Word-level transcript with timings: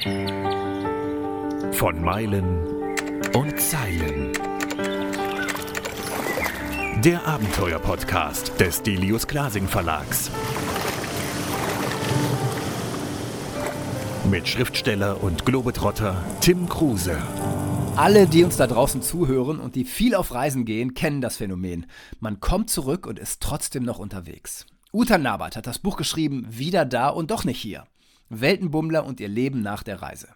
Von 0.00 2.00
Meilen 2.00 2.94
und 3.34 3.60
Zeilen. 3.60 4.32
Der 7.02 7.26
Abenteuer-Podcast 7.26 8.60
des 8.60 8.80
Delius 8.84 9.26
Glasing 9.26 9.66
Verlags. 9.66 10.30
Mit 14.30 14.46
Schriftsteller 14.46 15.20
und 15.20 15.44
Globetrotter 15.44 16.24
Tim 16.40 16.68
Kruse. 16.68 17.20
Alle, 17.96 18.28
die 18.28 18.44
uns 18.44 18.56
da 18.56 18.68
draußen 18.68 19.02
zuhören 19.02 19.58
und 19.58 19.74
die 19.74 19.84
viel 19.84 20.14
auf 20.14 20.32
Reisen 20.32 20.64
gehen, 20.64 20.94
kennen 20.94 21.20
das 21.20 21.38
Phänomen. 21.38 21.86
Man 22.20 22.38
kommt 22.38 22.70
zurück 22.70 23.04
und 23.04 23.18
ist 23.18 23.42
trotzdem 23.42 23.82
noch 23.82 23.98
unterwegs. 23.98 24.64
Uta 24.92 25.18
Nabert 25.18 25.56
hat 25.56 25.66
das 25.66 25.80
Buch 25.80 25.96
geschrieben 25.96 26.46
Wieder 26.48 26.84
da 26.84 27.08
und 27.08 27.32
doch 27.32 27.44
nicht 27.44 27.60
hier. 27.60 27.88
Weltenbummler 28.28 29.04
und 29.04 29.20
ihr 29.20 29.28
Leben 29.28 29.62
nach 29.62 29.82
der 29.82 30.02
Reise. 30.02 30.28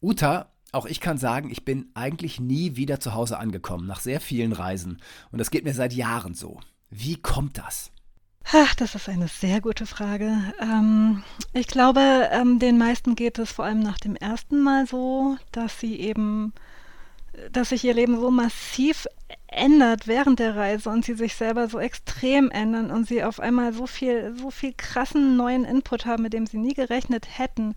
Uta, 0.00 0.50
auch 0.72 0.86
ich 0.86 1.00
kann 1.00 1.18
sagen, 1.18 1.50
ich 1.50 1.64
bin 1.64 1.90
eigentlich 1.94 2.40
nie 2.40 2.76
wieder 2.76 2.98
zu 2.98 3.14
Hause 3.14 3.38
angekommen, 3.38 3.86
nach 3.86 4.00
sehr 4.00 4.20
vielen 4.20 4.52
Reisen. 4.52 5.00
Und 5.30 5.38
das 5.38 5.50
geht 5.50 5.64
mir 5.64 5.74
seit 5.74 5.92
Jahren 5.92 6.34
so. 6.34 6.60
Wie 6.90 7.16
kommt 7.16 7.58
das? 7.58 7.92
Ach, 8.52 8.74
das 8.74 8.94
ist 8.94 9.08
eine 9.08 9.28
sehr 9.28 9.60
gute 9.60 9.86
Frage. 9.86 10.36
Ähm, 10.60 11.22
ich 11.52 11.66
glaube, 11.68 12.28
ähm, 12.32 12.58
den 12.58 12.78
meisten 12.78 13.14
geht 13.14 13.38
es 13.38 13.52
vor 13.52 13.66
allem 13.66 13.80
nach 13.80 13.98
dem 13.98 14.16
ersten 14.16 14.62
Mal 14.62 14.86
so, 14.86 15.36
dass 15.52 15.78
sie 15.78 16.00
eben, 16.00 16.52
dass 17.52 17.68
sich 17.68 17.84
ihr 17.84 17.94
Leben 17.94 18.18
so 18.18 18.30
massiv 18.30 19.06
ändert 19.52 20.06
während 20.06 20.38
der 20.38 20.56
Reise 20.56 20.90
und 20.90 21.04
sie 21.04 21.14
sich 21.14 21.34
selber 21.34 21.68
so 21.68 21.78
extrem 21.78 22.50
ändern 22.50 22.90
und 22.90 23.06
sie 23.06 23.24
auf 23.24 23.40
einmal 23.40 23.72
so 23.72 23.86
viel, 23.86 24.34
so 24.36 24.50
viel 24.50 24.74
krassen 24.76 25.36
neuen 25.36 25.64
Input 25.64 26.06
haben, 26.06 26.22
mit 26.22 26.32
dem 26.32 26.46
sie 26.46 26.58
nie 26.58 26.74
gerechnet 26.74 27.26
hätten, 27.38 27.74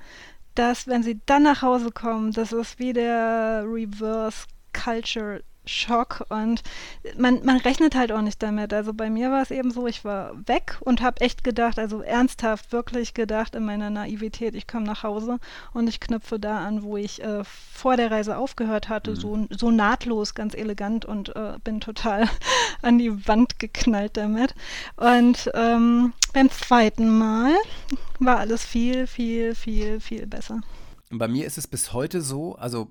dass 0.55 0.87
wenn 0.87 1.03
sie 1.03 1.19
dann 1.25 1.43
nach 1.43 1.61
Hause 1.61 1.91
kommen, 1.91 2.31
das 2.31 2.53
ist 2.53 2.79
wie 2.79 2.93
der 2.93 3.63
Reverse 3.65 4.45
Culture 4.73 5.41
Schock 5.67 6.25
und 6.29 6.61
man, 7.17 7.43
man 7.43 7.57
rechnet 7.57 7.95
halt 7.95 8.11
auch 8.11 8.21
nicht 8.21 8.41
damit. 8.41 8.73
Also 8.73 8.93
bei 8.93 9.09
mir 9.09 9.31
war 9.31 9.41
es 9.41 9.51
eben 9.51 9.71
so, 9.71 9.87
ich 9.87 10.05
war 10.05 10.33
weg 10.47 10.77
und 10.81 11.01
habe 11.01 11.21
echt 11.21 11.43
gedacht, 11.43 11.79
also 11.79 12.01
ernsthaft 12.01 12.71
wirklich 12.71 13.13
gedacht 13.13 13.55
in 13.55 13.65
meiner 13.65 13.89
Naivität, 13.89 14.55
ich 14.55 14.67
komme 14.67 14.85
nach 14.85 15.03
Hause 15.03 15.39
und 15.73 15.87
ich 15.87 15.99
knüpfe 15.99 16.39
da 16.39 16.59
an, 16.59 16.83
wo 16.83 16.97
ich 16.97 17.23
äh, 17.23 17.43
vor 17.43 17.97
der 17.97 18.11
Reise 18.11 18.37
aufgehört 18.37 18.89
hatte, 18.89 19.11
mhm. 19.11 19.15
so, 19.15 19.47
so 19.49 19.71
nahtlos, 19.71 20.33
ganz 20.35 20.53
elegant 20.53 21.05
und 21.05 21.35
äh, 21.35 21.53
bin 21.63 21.81
total 21.81 22.29
an 22.81 22.97
die 22.97 23.27
Wand 23.27 23.59
geknallt 23.59 24.17
damit. 24.17 24.55
Und 24.95 25.49
ähm, 25.53 26.13
beim 26.33 26.49
zweiten 26.49 27.17
Mal 27.17 27.53
war 28.19 28.39
alles 28.39 28.63
viel, 28.65 29.07
viel, 29.07 29.55
viel, 29.55 29.99
viel 29.99 30.27
besser. 30.27 30.61
Bei 31.11 31.27
mir 31.27 31.45
ist 31.45 31.57
es 31.57 31.67
bis 31.67 31.93
heute 31.93 32.21
so, 32.21 32.55
also 32.55 32.89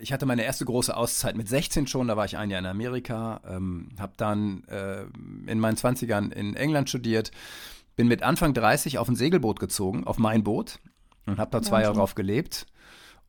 ich 0.00 0.12
hatte 0.12 0.26
meine 0.26 0.44
erste 0.44 0.64
große 0.64 0.96
Auszeit 0.96 1.36
mit 1.36 1.48
16 1.48 1.86
schon, 1.86 2.08
da 2.08 2.16
war 2.16 2.24
ich 2.24 2.36
ein 2.36 2.50
Jahr 2.50 2.58
in 2.58 2.66
Amerika, 2.66 3.40
ähm, 3.48 3.90
habe 3.98 4.12
dann 4.16 4.64
äh, 4.64 5.02
in 5.46 5.60
meinen 5.60 5.76
20ern 5.76 6.32
in 6.32 6.56
England 6.56 6.88
studiert, 6.88 7.30
bin 7.96 8.08
mit 8.08 8.22
Anfang 8.22 8.54
30 8.54 8.98
auf 8.98 9.08
ein 9.08 9.16
Segelboot 9.16 9.60
gezogen, 9.60 10.04
auf 10.04 10.18
mein 10.18 10.42
Boot 10.42 10.78
und 11.26 11.38
habe 11.38 11.50
da 11.50 11.62
zwei 11.62 11.78
ja, 11.78 11.82
Jahre 11.84 11.96
drauf 11.96 12.14
gelebt 12.14 12.66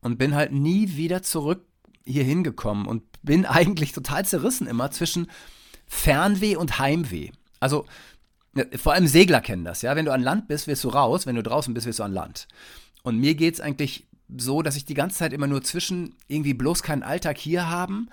und 0.00 0.18
bin 0.18 0.34
halt 0.34 0.52
nie 0.52 0.96
wieder 0.96 1.22
zurück 1.22 1.64
hier 2.04 2.24
hingekommen 2.24 2.86
und 2.86 3.02
bin 3.22 3.46
eigentlich 3.46 3.92
total 3.92 4.24
zerrissen 4.24 4.66
immer 4.66 4.90
zwischen 4.90 5.30
Fernweh 5.86 6.56
und 6.56 6.78
Heimweh. 6.78 7.30
Also 7.60 7.86
vor 8.76 8.92
allem 8.92 9.06
Segler 9.06 9.40
kennen 9.40 9.64
das, 9.64 9.82
ja. 9.82 9.96
Wenn 9.96 10.04
du 10.04 10.12
an 10.12 10.22
Land 10.22 10.48
bist, 10.48 10.66
wirst 10.66 10.84
du 10.84 10.88
raus, 10.88 11.26
wenn 11.26 11.34
du 11.34 11.42
draußen 11.42 11.74
bist, 11.74 11.86
wirst 11.86 11.98
du 11.98 12.04
an 12.04 12.12
Land. 12.12 12.46
Und 13.02 13.18
mir 13.18 13.34
geht 13.34 13.54
es 13.54 13.60
eigentlich 13.60 14.06
so, 14.36 14.62
dass 14.62 14.76
ich 14.76 14.84
die 14.84 14.94
ganze 14.94 15.18
Zeit 15.18 15.32
immer 15.32 15.46
nur 15.46 15.62
zwischen 15.62 16.14
irgendwie 16.28 16.54
bloß 16.54 16.82
keinen 16.82 17.02
Alltag 17.02 17.38
hier 17.38 17.68
haben, 17.68 18.08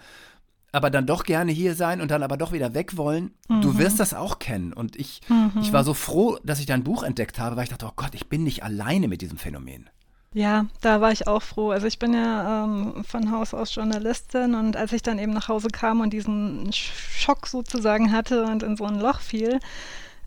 aber 0.72 0.90
dann 0.90 1.06
doch 1.06 1.24
gerne 1.24 1.52
hier 1.52 1.76
sein 1.76 2.02
und 2.02 2.12
dann 2.12 2.24
aber 2.24 2.38
doch 2.38 2.52
wieder 2.52 2.74
weg 2.74 2.98
wollen. 2.98 3.32
Mhm. 3.50 3.62
Du 3.62 3.78
wirst 3.78 4.00
das 4.00 4.14
auch 4.14 4.40
kennen. 4.40 4.74
Und 4.74 4.96
ich, 4.96 5.22
mhm. 5.28 5.52
ich 5.62 5.74
war 5.74 5.84
so 5.84 5.94
froh, 5.94 6.38
dass 6.44 6.60
ich 6.60 6.66
dein 6.66 6.84
Buch 6.84 7.04
entdeckt 7.04 7.40
habe, 7.40 7.56
weil 7.56 7.64
ich 7.64 7.70
dachte, 7.70 7.88
oh 7.88 7.94
Gott, 7.96 8.14
ich 8.14 8.30
bin 8.30 8.44
nicht 8.44 8.64
alleine 8.64 9.08
mit 9.08 9.22
diesem 9.22 9.38
Phänomen. 9.38 9.90
Ja, 10.34 10.68
da 10.80 11.02
war 11.02 11.12
ich 11.12 11.28
auch 11.28 11.42
froh. 11.42 11.72
Also 11.72 11.88
ich 11.88 12.00
bin 12.00 12.14
ja 12.14 12.64
ähm, 12.64 13.04
von 13.04 13.32
Haus 13.32 13.54
aus 13.54 13.76
Journalistin 13.76 14.56
und 14.56 14.78
als 14.78 14.94
ich 14.94 15.02
dann 15.02 15.20
eben 15.20 15.34
nach 15.34 15.50
Hause 15.50 15.68
kam 15.68 16.00
und 16.00 16.14
diesen 16.14 16.72
Schock 16.72 17.48
sozusagen 17.48 18.14
hatte 18.14 18.46
und 18.46 18.64
in 18.64 18.78
so 18.78 18.86
ein 18.86 19.00
Loch 19.00 19.20
fiel, 19.20 19.60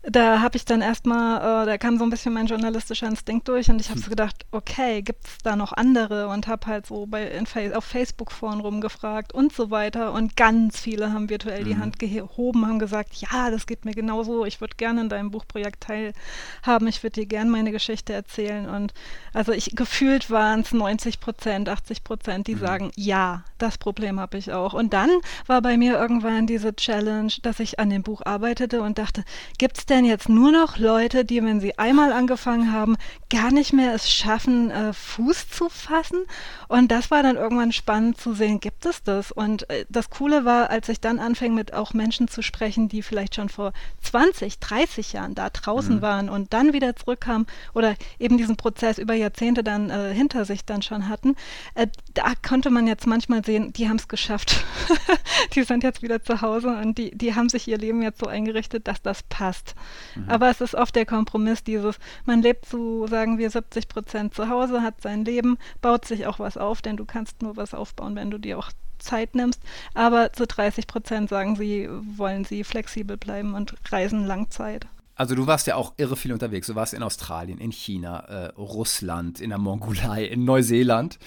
da 0.07 0.41
habe 0.41 0.55
ich 0.57 0.65
dann 0.65 0.81
erstmal, 0.81 1.63
äh, 1.63 1.65
da 1.65 1.77
kam 1.77 1.97
so 1.97 2.03
ein 2.03 2.09
bisschen 2.09 2.33
mein 2.33 2.45
journalistischer 2.45 3.07
Instinkt 3.07 3.47
durch 3.47 3.69
und 3.69 3.81
ich 3.81 3.89
habe 3.89 3.97
hm. 3.97 4.03
so 4.03 4.09
gedacht, 4.09 4.45
okay, 4.51 5.01
gibt 5.01 5.25
es 5.25 5.37
da 5.43 5.55
noch 5.55 5.73
andere 5.73 6.27
und 6.27 6.47
habe 6.47 6.67
halt 6.67 6.85
so 6.85 7.07
bei, 7.07 7.25
in, 7.27 7.45
auf 7.73 7.85
Facebook-Foren 7.85 8.59
rumgefragt 8.59 9.33
und 9.33 9.53
so 9.53 9.71
weiter 9.71 10.13
und 10.13 10.35
ganz 10.35 10.79
viele 10.79 11.11
haben 11.11 11.29
virtuell 11.29 11.61
mhm. 11.61 11.65
die 11.65 11.77
Hand 11.77 11.99
gehoben, 11.99 12.67
haben 12.67 12.79
gesagt, 12.79 13.15
ja, 13.15 13.49
das 13.49 13.65
geht 13.65 13.85
mir 13.85 13.93
genauso, 13.93 14.45
ich 14.45 14.61
würde 14.61 14.75
gerne 14.77 15.01
in 15.01 15.09
deinem 15.09 15.31
Buchprojekt 15.31 15.83
teilhaben, 15.83 16.87
ich 16.87 17.01
würde 17.01 17.21
dir 17.21 17.25
gerne 17.25 17.49
meine 17.49 17.71
Geschichte 17.71 18.13
erzählen 18.13 18.69
und 18.69 18.93
also 19.33 19.51
ich 19.51 19.75
gefühlt 19.75 20.29
waren 20.29 20.61
es 20.61 20.71
90 20.71 21.19
Prozent, 21.19 21.67
80 21.69 22.03
Prozent, 22.03 22.47
die 22.47 22.55
mhm. 22.55 22.59
sagen, 22.59 22.91
ja, 22.95 23.43
das 23.57 23.77
Problem 23.77 24.19
habe 24.19 24.37
ich 24.37 24.51
auch 24.51 24.73
und 24.73 24.93
dann 24.93 25.09
war 25.47 25.61
bei 25.61 25.77
mir 25.77 25.97
irgendwann 25.97 26.45
diese 26.45 26.75
Challenge, 26.75 27.31
dass 27.41 27.59
ich 27.59 27.79
an 27.79 27.89
dem 27.89 28.03
Buch 28.03 28.21
arbeitete 28.23 28.81
und 28.81 28.97
dachte, 28.97 29.23
gibt 29.57 29.77
es 29.77 29.85
denn 29.85 29.94
denn 29.95 30.03
jetzt 30.05 30.27
nur 30.27 30.51
noch 30.51 30.77
Leute, 30.77 31.23
die, 31.23 31.41
wenn 31.41 31.61
sie 31.61 31.79
einmal 31.79 32.11
angefangen 32.11 32.73
haben, 32.73 32.97
gar 33.29 33.49
nicht 33.49 33.71
mehr 33.71 33.93
es 33.93 34.11
schaffen, 34.11 34.69
äh, 34.69 34.91
Fuß 34.91 35.49
zu 35.49 35.69
fassen? 35.69 36.25
Und 36.67 36.91
das 36.91 37.11
war 37.11 37.23
dann 37.23 37.37
irgendwann 37.37 37.71
spannend 37.71 38.19
zu 38.19 38.33
sehen, 38.33 38.59
gibt 38.59 38.85
es 38.85 39.03
das? 39.03 39.31
Und 39.31 39.69
äh, 39.69 39.85
das 39.87 40.09
Coole 40.09 40.43
war, 40.43 40.69
als 40.69 40.89
ich 40.89 40.99
dann 40.99 41.17
anfing, 41.19 41.55
mit 41.55 41.73
auch 41.73 41.93
Menschen 41.93 42.27
zu 42.27 42.41
sprechen, 42.41 42.89
die 42.89 43.03
vielleicht 43.03 43.35
schon 43.35 43.47
vor 43.47 43.71
20, 44.01 44.59
30 44.59 45.13
Jahren 45.13 45.33
da 45.33 45.49
draußen 45.49 45.95
mhm. 45.95 46.01
waren 46.01 46.29
und 46.29 46.51
dann 46.51 46.73
wieder 46.73 46.97
zurückkamen 46.97 47.47
oder 47.73 47.95
eben 48.19 48.37
diesen 48.37 48.57
Prozess 48.57 48.97
über 48.97 49.13
Jahrzehnte 49.13 49.63
dann 49.63 49.89
äh, 49.89 50.13
hinter 50.13 50.43
sich 50.43 50.65
dann 50.65 50.81
schon 50.81 51.07
hatten, 51.07 51.37
äh, 51.75 51.87
da 52.13 52.33
konnte 52.45 52.69
man 52.69 52.85
jetzt 52.85 53.07
manchmal 53.07 53.45
sehen, 53.45 53.71
die 53.71 53.87
haben 53.87 53.95
es 53.97 54.09
geschafft. 54.09 54.65
die 55.55 55.63
sind 55.63 55.83
jetzt 55.83 56.01
wieder 56.01 56.21
zu 56.21 56.41
Hause 56.41 56.67
und 56.81 56.97
die, 56.97 57.11
die 57.11 57.33
haben 57.33 57.47
sich 57.47 57.65
ihr 57.69 57.77
Leben 57.77 58.01
jetzt 58.01 58.19
so 58.19 58.27
eingerichtet, 58.27 58.89
dass 58.89 59.01
das 59.01 59.23
passt. 59.23 59.73
Mhm. 60.15 60.29
Aber 60.29 60.49
es 60.49 60.61
ist 60.61 60.75
oft 60.75 60.95
der 60.95 61.05
Kompromiss 61.05 61.63
dieses, 61.63 61.97
man 62.25 62.41
lebt 62.41 62.65
zu, 62.65 63.07
sagen 63.07 63.37
wir, 63.37 63.49
70 63.49 63.87
Prozent 63.87 64.33
zu 64.33 64.49
Hause, 64.49 64.81
hat 64.81 65.01
sein 65.01 65.25
Leben, 65.25 65.57
baut 65.81 66.05
sich 66.05 66.27
auch 66.27 66.39
was 66.39 66.57
auf, 66.57 66.81
denn 66.81 66.97
du 66.97 67.05
kannst 67.05 67.41
nur 67.41 67.55
was 67.57 67.73
aufbauen, 67.73 68.15
wenn 68.15 68.31
du 68.31 68.37
dir 68.37 68.57
auch 68.57 68.71
Zeit 68.99 69.35
nimmst. 69.35 69.61
Aber 69.93 70.33
zu 70.33 70.47
30 70.47 70.87
Prozent 70.87 71.29
sagen 71.29 71.55
sie, 71.55 71.89
wollen 72.17 72.45
sie 72.45 72.63
flexibel 72.63 73.17
bleiben 73.17 73.53
und 73.53 73.75
reisen 73.91 74.25
Langzeit. 74.25 74.87
Also 75.15 75.33
du 75.35 75.47
warst 75.47 75.67
ja 75.67 75.75
auch 75.75 75.93
irre 75.97 76.17
viel 76.17 76.33
unterwegs. 76.33 76.67
Du 76.67 76.75
warst 76.75 76.93
in 76.93 77.03
Australien, 77.03 77.57
in 77.57 77.71
China, 77.71 78.19
äh, 78.19 78.45
Russland, 78.57 79.39
in 79.39 79.49
der 79.49 79.59
Mongolei, 79.59 80.25
in 80.25 80.43
Neuseeland 80.43 81.19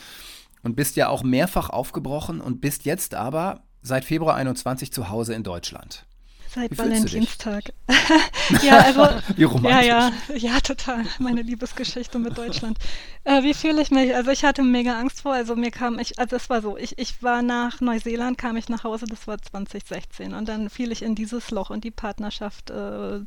und 0.63 0.77
bist 0.77 0.97
ja 0.97 1.09
auch 1.09 1.23
mehrfach 1.23 1.71
aufgebrochen 1.71 2.41
und 2.41 2.61
bist 2.61 2.85
jetzt 2.85 3.15
aber 3.15 3.63
seit 3.81 4.05
Februar 4.05 4.35
21 4.35 4.93
zu 4.93 5.09
Hause 5.09 5.35
in 5.35 5.43
Deutschland. 5.43 6.05
Seit 6.55 6.77
Valentinstag. 6.79 7.73
ja, 8.63 8.79
also. 8.79 9.09
wie 9.37 9.45
romantisch. 9.45 9.87
Ja, 9.87 10.11
ja, 10.29 10.37
ja, 10.37 10.61
total. 10.61 11.05
Meine 11.19 11.43
Liebesgeschichte 11.43 12.19
mit 12.19 12.37
Deutschland. 12.39 12.79
Äh, 13.29 13.43
wie 13.43 13.53
fühle 13.53 13.83
ich 13.83 13.91
mich? 13.91 14.15
Also 14.15 14.31
ich 14.31 14.43
hatte 14.43 14.63
mega 14.63 14.99
Angst 14.99 15.21
vor. 15.21 15.35
Also 15.35 15.55
mir 15.55 15.71
kam 15.71 15.99
ich, 15.99 16.19
also 16.19 16.37
es 16.37 16.49
war 16.49 16.63
so, 16.63 16.79
ich, 16.79 16.99
ich 16.99 17.23
war 17.23 17.43
nach 17.43 17.83
Neuseeland, 17.83 18.39
kam 18.39 18.57
ich 18.57 18.71
nach 18.71 18.85
Hause, 18.85 19.05
das 19.05 19.27
war 19.27 19.37
2016 19.37 20.33
und 20.33 20.49
dann 20.49 20.71
fiel 20.71 20.93
ich 20.93 21.03
in 21.03 21.15
dieses 21.15 21.51
Loch 21.51 21.69
und 21.69 21.85
die 21.85 21.91
Partnerschaft 21.91 22.71
äh, 22.71 23.21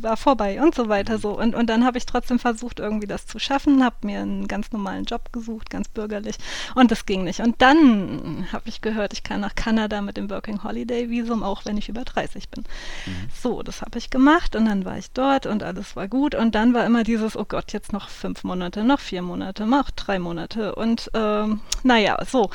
war 0.00 0.16
vorbei 0.16 0.60
und 0.60 0.74
so 0.74 0.88
weiter 0.88 1.18
mhm. 1.18 1.20
so. 1.20 1.38
Und, 1.38 1.54
und 1.54 1.70
dann 1.70 1.84
habe 1.84 1.98
ich 1.98 2.06
trotzdem 2.06 2.40
versucht, 2.40 2.80
irgendwie 2.80 3.06
das 3.06 3.26
zu 3.26 3.38
schaffen, 3.38 3.84
habe 3.84 3.94
mir 4.02 4.22
einen 4.22 4.48
ganz 4.48 4.72
normalen 4.72 5.04
Job 5.04 5.32
gesucht, 5.32 5.70
ganz 5.70 5.88
bürgerlich 5.88 6.34
und 6.74 6.90
das 6.90 7.06
ging 7.06 7.22
nicht. 7.22 7.38
Und 7.38 7.62
dann 7.62 8.48
habe 8.52 8.68
ich 8.68 8.80
gehört, 8.80 9.12
ich 9.12 9.22
kann 9.22 9.40
nach 9.40 9.54
Kanada 9.54 10.02
mit 10.02 10.16
dem 10.16 10.30
Working 10.30 10.64
Holiday 10.64 11.10
Visum, 11.10 11.44
auch 11.44 11.64
wenn 11.64 11.76
ich 11.76 11.88
über 11.88 12.02
30 12.02 12.47
bin. 12.50 12.64
Mhm. 13.06 13.28
So, 13.34 13.62
das 13.62 13.82
habe 13.82 13.98
ich 13.98 14.10
gemacht 14.10 14.56
und 14.56 14.66
dann 14.66 14.84
war 14.84 14.98
ich 14.98 15.10
dort 15.12 15.46
und 15.46 15.62
alles 15.62 15.96
war 15.96 16.08
gut 16.08 16.34
und 16.34 16.54
dann 16.54 16.74
war 16.74 16.84
immer 16.84 17.04
dieses, 17.04 17.36
oh 17.36 17.44
Gott, 17.44 17.72
jetzt 17.72 17.92
noch 17.92 18.08
fünf 18.08 18.44
Monate, 18.44 18.84
noch 18.84 19.00
vier 19.00 19.22
Monate, 19.22 19.66
noch 19.66 19.90
drei 19.90 20.18
Monate 20.18 20.74
und 20.74 21.10
ähm, 21.14 21.60
naja, 21.82 22.18
so. 22.24 22.50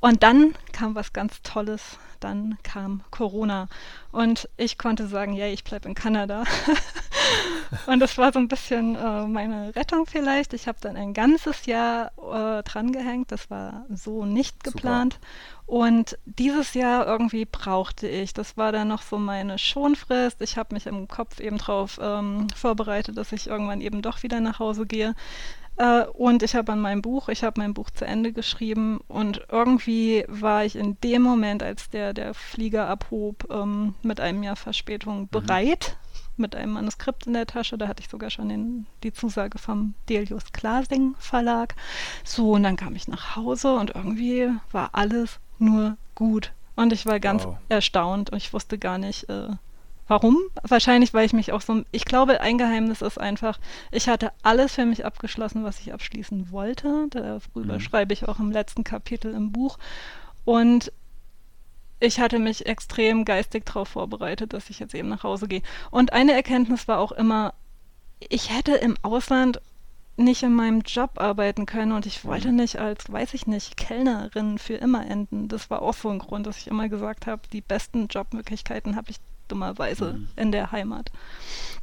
Und 0.00 0.22
dann 0.22 0.54
kam 0.72 0.94
was 0.94 1.14
ganz 1.14 1.40
Tolles. 1.42 1.98
Dann 2.20 2.58
kam 2.62 3.02
Corona 3.10 3.68
und 4.10 4.48
ich 4.56 4.78
konnte 4.78 5.08
sagen, 5.08 5.34
ja, 5.34 5.46
ich 5.46 5.64
bleibe 5.64 5.88
in 5.88 5.94
Kanada. 5.94 6.44
und 7.86 8.00
das 8.00 8.18
war 8.18 8.32
so 8.32 8.38
ein 8.38 8.48
bisschen 8.48 8.96
äh, 8.96 9.26
meine 9.26 9.74
Rettung 9.74 10.06
vielleicht. 10.06 10.52
Ich 10.52 10.68
habe 10.68 10.78
dann 10.80 10.96
ein 10.96 11.14
ganzes 11.14 11.66
Jahr 11.66 12.12
äh, 12.18 12.62
drangehängt. 12.62 13.32
Das 13.32 13.50
war 13.50 13.86
so 13.90 14.24
nicht 14.24 14.64
geplant. 14.64 15.14
Super. 15.14 15.26
Und 15.66 16.18
dieses 16.26 16.74
Jahr 16.74 17.06
irgendwie 17.06 17.46
brauchte 17.46 18.06
ich, 18.06 18.34
das 18.34 18.56
war 18.56 18.70
dann 18.70 18.88
noch 18.88 19.02
so 19.02 19.18
meine 19.18 19.58
Schonfrist. 19.58 20.42
Ich 20.42 20.58
habe 20.58 20.74
mich 20.74 20.86
im 20.86 21.08
Kopf 21.08 21.40
eben 21.40 21.58
darauf 21.58 21.98
ähm, 22.02 22.48
vorbereitet, 22.54 23.16
dass 23.16 23.32
ich 23.32 23.46
irgendwann 23.46 23.80
eben 23.80 24.02
doch 24.02 24.22
wieder 24.22 24.40
nach 24.40 24.58
Hause 24.58 24.86
gehe. 24.86 25.14
Äh, 25.76 26.04
und 26.04 26.42
ich 26.42 26.54
habe 26.54 26.72
an 26.72 26.80
meinem 26.80 27.02
Buch, 27.02 27.28
ich 27.28 27.42
habe 27.42 27.60
mein 27.60 27.74
Buch 27.74 27.90
zu 27.90 28.04
Ende 28.04 28.32
geschrieben 28.32 29.00
und 29.08 29.46
irgendwie 29.50 30.24
war 30.28 30.64
ich 30.64 30.76
in 30.76 30.98
dem 31.00 31.22
Moment, 31.22 31.62
als 31.62 31.90
der, 31.90 32.12
der 32.12 32.34
Flieger 32.34 32.88
abhob, 32.88 33.48
ähm, 33.50 33.94
mit 34.02 34.20
einem 34.20 34.42
Jahr 34.42 34.56
Verspätung 34.56 35.22
mhm. 35.22 35.28
bereit, 35.28 35.96
mit 36.36 36.56
einem 36.56 36.72
Manuskript 36.72 37.26
in 37.26 37.32
der 37.32 37.46
Tasche. 37.46 37.78
Da 37.78 37.88
hatte 37.88 38.02
ich 38.02 38.08
sogar 38.08 38.30
schon 38.30 38.48
den, 38.48 38.86
die 39.02 39.12
Zusage 39.12 39.58
vom 39.58 39.94
Delius 40.08 40.52
Klasing 40.52 41.14
Verlag. 41.18 41.74
So, 42.24 42.52
und 42.52 42.62
dann 42.62 42.76
kam 42.76 42.94
ich 42.96 43.08
nach 43.08 43.36
Hause 43.36 43.74
und 43.74 43.94
irgendwie 43.94 44.50
war 44.72 44.90
alles 44.92 45.38
nur 45.58 45.96
gut. 46.14 46.52
Und 46.76 46.92
ich 46.92 47.06
war 47.06 47.20
ganz 47.20 47.44
wow. 47.44 47.56
erstaunt 47.68 48.30
und 48.30 48.38
ich 48.38 48.52
wusste 48.52 48.78
gar 48.78 48.98
nicht, 48.98 49.28
äh, 49.28 49.48
Warum? 50.06 50.36
Wahrscheinlich, 50.62 51.14
weil 51.14 51.24
ich 51.24 51.32
mich 51.32 51.52
auch 51.52 51.62
so. 51.62 51.82
Ich 51.90 52.04
glaube, 52.04 52.40
ein 52.42 52.58
Geheimnis 52.58 53.00
ist 53.00 53.18
einfach, 53.18 53.58
ich 53.90 54.08
hatte 54.08 54.32
alles 54.42 54.74
für 54.74 54.84
mich 54.84 55.06
abgeschlossen, 55.06 55.64
was 55.64 55.80
ich 55.80 55.94
abschließen 55.94 56.50
wollte. 56.50 57.06
Darüber 57.08 57.74
mhm. 57.74 57.80
schreibe 57.80 58.12
ich 58.12 58.28
auch 58.28 58.38
im 58.38 58.52
letzten 58.52 58.84
Kapitel 58.84 59.32
im 59.32 59.50
Buch. 59.50 59.78
Und 60.44 60.92
ich 62.04 62.20
hatte 62.20 62.38
mich 62.38 62.66
extrem 62.66 63.24
geistig 63.24 63.66
darauf 63.66 63.88
vorbereitet, 63.88 64.52
dass 64.52 64.70
ich 64.70 64.78
jetzt 64.78 64.94
eben 64.94 65.08
nach 65.08 65.22
Hause 65.22 65.48
gehe. 65.48 65.62
Und 65.90 66.12
eine 66.12 66.32
Erkenntnis 66.32 66.86
war 66.88 66.98
auch 66.98 67.12
immer, 67.12 67.54
ich 68.28 68.50
hätte 68.50 68.74
im 68.74 68.96
Ausland 69.02 69.60
nicht 70.16 70.42
in 70.42 70.54
meinem 70.54 70.82
Job 70.82 71.20
arbeiten 71.20 71.66
können 71.66 71.92
und 71.92 72.06
ich 72.06 72.24
wollte 72.24 72.48
mhm. 72.48 72.56
nicht 72.56 72.78
als, 72.78 73.10
weiß 73.10 73.34
ich 73.34 73.46
nicht, 73.46 73.76
Kellnerin 73.76 74.58
für 74.58 74.74
immer 74.74 75.04
enden. 75.06 75.48
Das 75.48 75.70
war 75.70 75.82
auch 75.82 75.94
so 75.94 76.08
ein 76.08 76.20
Grund, 76.20 76.46
dass 76.46 76.58
ich 76.58 76.68
immer 76.68 76.88
gesagt 76.88 77.26
habe, 77.26 77.42
die 77.52 77.60
besten 77.60 78.06
Jobmöglichkeiten 78.06 78.94
habe 78.94 79.10
ich 79.10 79.16
dummerweise 79.48 80.14
mhm. 80.14 80.28
in 80.36 80.52
der 80.52 80.70
Heimat. 80.70 81.10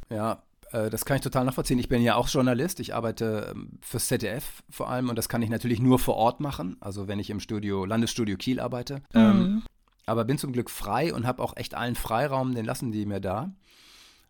Ja, 0.08 0.42
äh, 0.72 0.88
das 0.88 1.04
kann 1.04 1.16
ich 1.16 1.22
total 1.22 1.44
nachvollziehen. 1.44 1.78
Ich 1.78 1.88
bin 1.88 2.02
ja 2.02 2.16
auch 2.16 2.28
Journalist. 2.28 2.80
Ich 2.80 2.94
arbeite 2.94 3.52
ähm, 3.54 3.78
fürs 3.82 4.08
ZDF 4.08 4.62
vor 4.70 4.88
allem 4.88 5.10
und 5.10 5.16
das 5.16 5.28
kann 5.28 5.42
ich 5.42 5.50
natürlich 5.50 5.80
nur 5.80 5.98
vor 5.98 6.16
Ort 6.16 6.40
machen. 6.40 6.76
Also 6.80 7.08
wenn 7.08 7.18
ich 7.18 7.30
im 7.30 7.40
Studio, 7.40 7.84
Landesstudio 7.84 8.36
Kiel 8.36 8.60
arbeite. 8.60 9.02
Mhm. 9.12 9.20
Ähm, 9.20 9.62
aber 10.06 10.24
bin 10.24 10.38
zum 10.38 10.52
Glück 10.52 10.70
frei 10.70 11.14
und 11.14 11.26
habe 11.26 11.42
auch 11.42 11.56
echt 11.56 11.74
allen 11.74 11.94
Freiraum, 11.94 12.54
den 12.54 12.64
lassen 12.64 12.92
die 12.92 13.06
mir 13.06 13.20
da. 13.20 13.52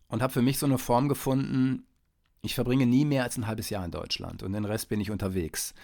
Und 0.08 0.22
habe 0.22 0.32
für 0.32 0.42
mich 0.42 0.58
so 0.58 0.66
eine 0.66 0.78
Form 0.78 1.08
gefunden, 1.08 1.86
ich 2.42 2.54
verbringe 2.54 2.86
nie 2.86 3.04
mehr 3.04 3.22
als 3.22 3.36
ein 3.36 3.46
halbes 3.46 3.70
Jahr 3.70 3.84
in 3.84 3.90
Deutschland 3.90 4.42
und 4.42 4.52
den 4.52 4.64
Rest 4.64 4.88
bin 4.88 5.00
ich 5.00 5.10
unterwegs. 5.10 5.74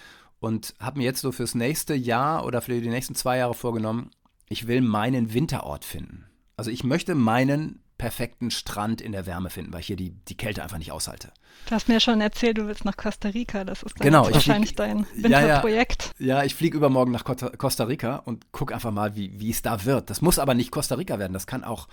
Und 0.40 0.74
habe 0.78 0.98
mir 0.98 1.04
jetzt 1.04 1.20
so 1.20 1.32
fürs 1.32 1.54
nächste 1.54 1.94
Jahr 1.94 2.44
oder 2.44 2.60
für 2.60 2.80
die 2.80 2.88
nächsten 2.88 3.14
zwei 3.14 3.38
Jahre 3.38 3.54
vorgenommen, 3.54 4.10
ich 4.48 4.66
will 4.66 4.80
meinen 4.80 5.32
Winterort 5.32 5.84
finden. 5.84 6.26
Also 6.56 6.70
ich 6.70 6.84
möchte 6.84 7.14
meinen 7.14 7.80
perfekten 7.98 8.50
Strand 8.50 9.00
in 9.00 9.12
der 9.12 9.26
Wärme 9.26 9.50
finden, 9.50 9.72
weil 9.72 9.80
ich 9.80 9.88
hier 9.88 9.96
die, 9.96 10.10
die 10.10 10.36
Kälte 10.36 10.62
einfach 10.62 10.78
nicht 10.78 10.92
aushalte. 10.92 11.32
Du 11.66 11.74
hast 11.74 11.88
mir 11.88 12.00
schon 12.00 12.20
erzählt, 12.20 12.56
du 12.56 12.66
willst 12.68 12.84
nach 12.84 12.96
Costa 12.96 13.28
Rica. 13.30 13.64
Das 13.64 13.82
ist 13.82 13.96
genau, 13.96 14.30
wahrscheinlich 14.32 14.70
flieg, 14.70 14.76
dein 14.76 15.06
Winterprojekt. 15.14 16.14
Ja, 16.18 16.26
ja, 16.26 16.38
ja 16.38 16.44
ich 16.44 16.54
fliege 16.54 16.76
übermorgen 16.76 17.10
nach 17.10 17.24
Costa 17.24 17.84
Rica 17.84 18.16
und 18.16 18.52
gucke 18.52 18.72
einfach 18.72 18.92
mal, 18.92 19.16
wie, 19.16 19.38
wie 19.40 19.50
es 19.50 19.62
da 19.62 19.84
wird. 19.84 20.08
Das 20.10 20.22
muss 20.22 20.38
aber 20.38 20.54
nicht 20.54 20.70
Costa 20.70 20.94
Rica 20.94 21.18
werden, 21.18 21.32
das 21.32 21.46
kann 21.46 21.64
auch 21.64 21.88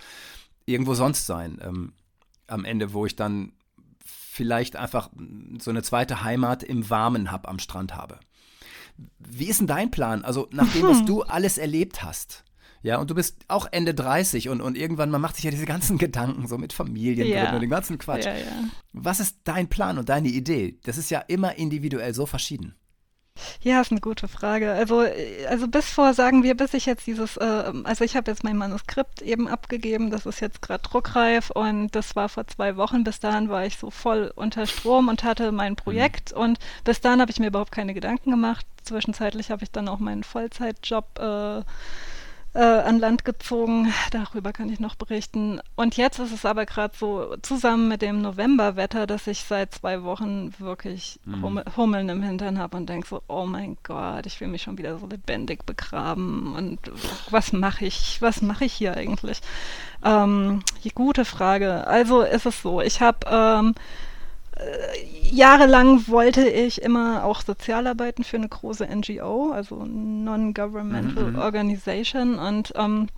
irgendwo 0.64 0.94
sonst 0.94 1.26
sein. 1.26 1.58
Ähm, 1.62 1.92
am 2.46 2.64
Ende, 2.64 2.92
wo 2.92 3.04
ich 3.04 3.16
dann 3.16 3.52
vielleicht 4.04 4.76
einfach 4.76 5.10
so 5.58 5.70
eine 5.70 5.82
zweite 5.82 6.22
Heimat 6.22 6.62
im 6.62 6.88
Warmen 6.88 7.32
hab, 7.32 7.48
am 7.48 7.58
Strand 7.58 7.96
habe. 7.96 8.20
Wie 9.18 9.46
ist 9.46 9.60
denn 9.60 9.66
dein 9.66 9.90
Plan? 9.90 10.24
Also 10.24 10.48
nach 10.52 10.70
dem, 10.72 10.84
was 10.84 11.04
du 11.06 11.22
alles 11.22 11.58
erlebt 11.58 12.02
hast, 12.02 12.44
ja, 12.86 12.98
und 12.98 13.10
du 13.10 13.16
bist 13.16 13.38
auch 13.48 13.66
Ende 13.72 13.94
30 13.94 14.48
und, 14.48 14.60
und 14.60 14.76
irgendwann, 14.76 15.10
man 15.10 15.20
macht 15.20 15.34
sich 15.34 15.44
ja 15.44 15.50
diese 15.50 15.66
ganzen 15.66 15.98
Gedanken 16.06 16.46
so 16.46 16.56
mit 16.56 16.72
Familien 16.72 17.26
ja. 17.26 17.52
und 17.52 17.60
dem 17.60 17.68
ganzen 17.68 17.98
Quatsch. 17.98 18.26
Ja, 18.26 18.34
ja. 18.34 18.46
Was 18.92 19.18
ist 19.18 19.38
dein 19.42 19.68
Plan 19.68 19.98
und 19.98 20.08
deine 20.08 20.28
Idee? 20.28 20.78
Das 20.84 20.96
ist 20.96 21.10
ja 21.10 21.18
immer 21.18 21.56
individuell 21.56 22.14
so 22.14 22.26
verschieden. 22.26 22.76
Ja, 23.60 23.80
ist 23.80 23.90
eine 23.90 24.00
gute 24.00 24.28
Frage. 24.28 24.72
Also, 24.72 25.04
also 25.48 25.66
bis 25.66 25.90
vor, 25.90 26.14
sagen 26.14 26.44
wir, 26.44 26.56
bis 26.56 26.74
ich 26.74 26.86
jetzt 26.86 27.08
dieses, 27.08 27.36
äh, 27.36 27.72
also 27.82 28.04
ich 28.04 28.16
habe 28.16 28.30
jetzt 28.30 28.44
mein 28.44 28.56
Manuskript 28.56 29.20
eben 29.20 29.48
abgegeben, 29.48 30.10
das 30.10 30.24
ist 30.24 30.40
jetzt 30.40 30.62
gerade 30.62 30.84
druckreif 30.84 31.50
und 31.50 31.88
das 31.88 32.14
war 32.14 32.28
vor 32.28 32.46
zwei 32.46 32.76
Wochen. 32.76 33.02
Bis 33.02 33.18
dahin 33.18 33.48
war 33.48 33.66
ich 33.66 33.78
so 33.78 33.90
voll 33.90 34.32
unter 34.36 34.64
Strom 34.66 35.08
und 35.08 35.24
hatte 35.24 35.50
mein 35.50 35.72
mhm. 35.72 35.76
Projekt 35.76 36.32
mhm. 36.34 36.40
und 36.40 36.58
bis 36.84 37.00
dahin 37.00 37.20
habe 37.20 37.32
ich 37.32 37.40
mir 37.40 37.48
überhaupt 37.48 37.72
keine 37.72 37.94
Gedanken 37.94 38.30
gemacht. 38.30 38.64
Zwischenzeitlich 38.84 39.50
habe 39.50 39.64
ich 39.64 39.72
dann 39.72 39.88
auch 39.88 39.98
meinen 39.98 40.22
Vollzeitjob 40.22 41.18
äh, 41.18 41.62
äh, 42.56 42.60
an 42.60 42.98
Land 42.98 43.24
gezogen. 43.24 43.92
Darüber 44.10 44.52
kann 44.52 44.70
ich 44.70 44.80
noch 44.80 44.94
berichten. 44.94 45.60
Und 45.76 45.96
jetzt 45.96 46.18
ist 46.18 46.32
es 46.32 46.44
aber 46.46 46.64
gerade 46.66 46.94
so 46.96 47.36
zusammen 47.42 47.88
mit 47.88 48.02
dem 48.02 48.22
Novemberwetter, 48.22 49.06
dass 49.06 49.26
ich 49.26 49.44
seit 49.44 49.74
zwei 49.74 50.02
Wochen 50.02 50.54
wirklich 50.58 51.20
mhm. 51.24 51.62
Hummeln 51.76 52.08
im 52.08 52.22
Hintern 52.22 52.58
habe 52.58 52.76
und 52.78 52.88
denke 52.88 53.06
so, 53.06 53.22
oh 53.28 53.44
mein 53.44 53.76
Gott, 53.82 54.26
ich 54.26 54.40
will 54.40 54.48
mich 54.48 54.62
schon 54.62 54.78
wieder 54.78 54.98
so 54.98 55.06
lebendig 55.06 55.66
begraben. 55.66 56.54
Und 56.56 56.80
was 57.30 57.52
mache 57.52 57.84
ich? 57.84 58.20
Was 58.22 58.40
mache 58.42 58.64
ich 58.64 58.72
hier 58.72 58.96
eigentlich? 58.96 59.40
Ähm, 60.04 60.62
gute 60.94 61.24
Frage. 61.24 61.86
Also 61.86 62.22
ist 62.22 62.46
es 62.46 62.62
so, 62.62 62.80
ich 62.80 63.00
habe 63.00 63.18
ähm, 63.30 63.74
äh, 63.76 64.05
jahrelang 65.30 66.08
wollte 66.08 66.48
ich 66.48 66.80
immer 66.82 67.24
auch 67.24 67.42
Sozialarbeiten 67.42 68.24
für 68.24 68.36
eine 68.36 68.48
große 68.48 68.86
NGO, 68.86 69.50
also 69.52 69.84
Non-Governmental 69.84 71.24
mhm. 71.24 71.32
mhm. 71.32 71.38
Organization. 71.38 72.38
Und 72.38 72.72
ähm, 72.76 73.08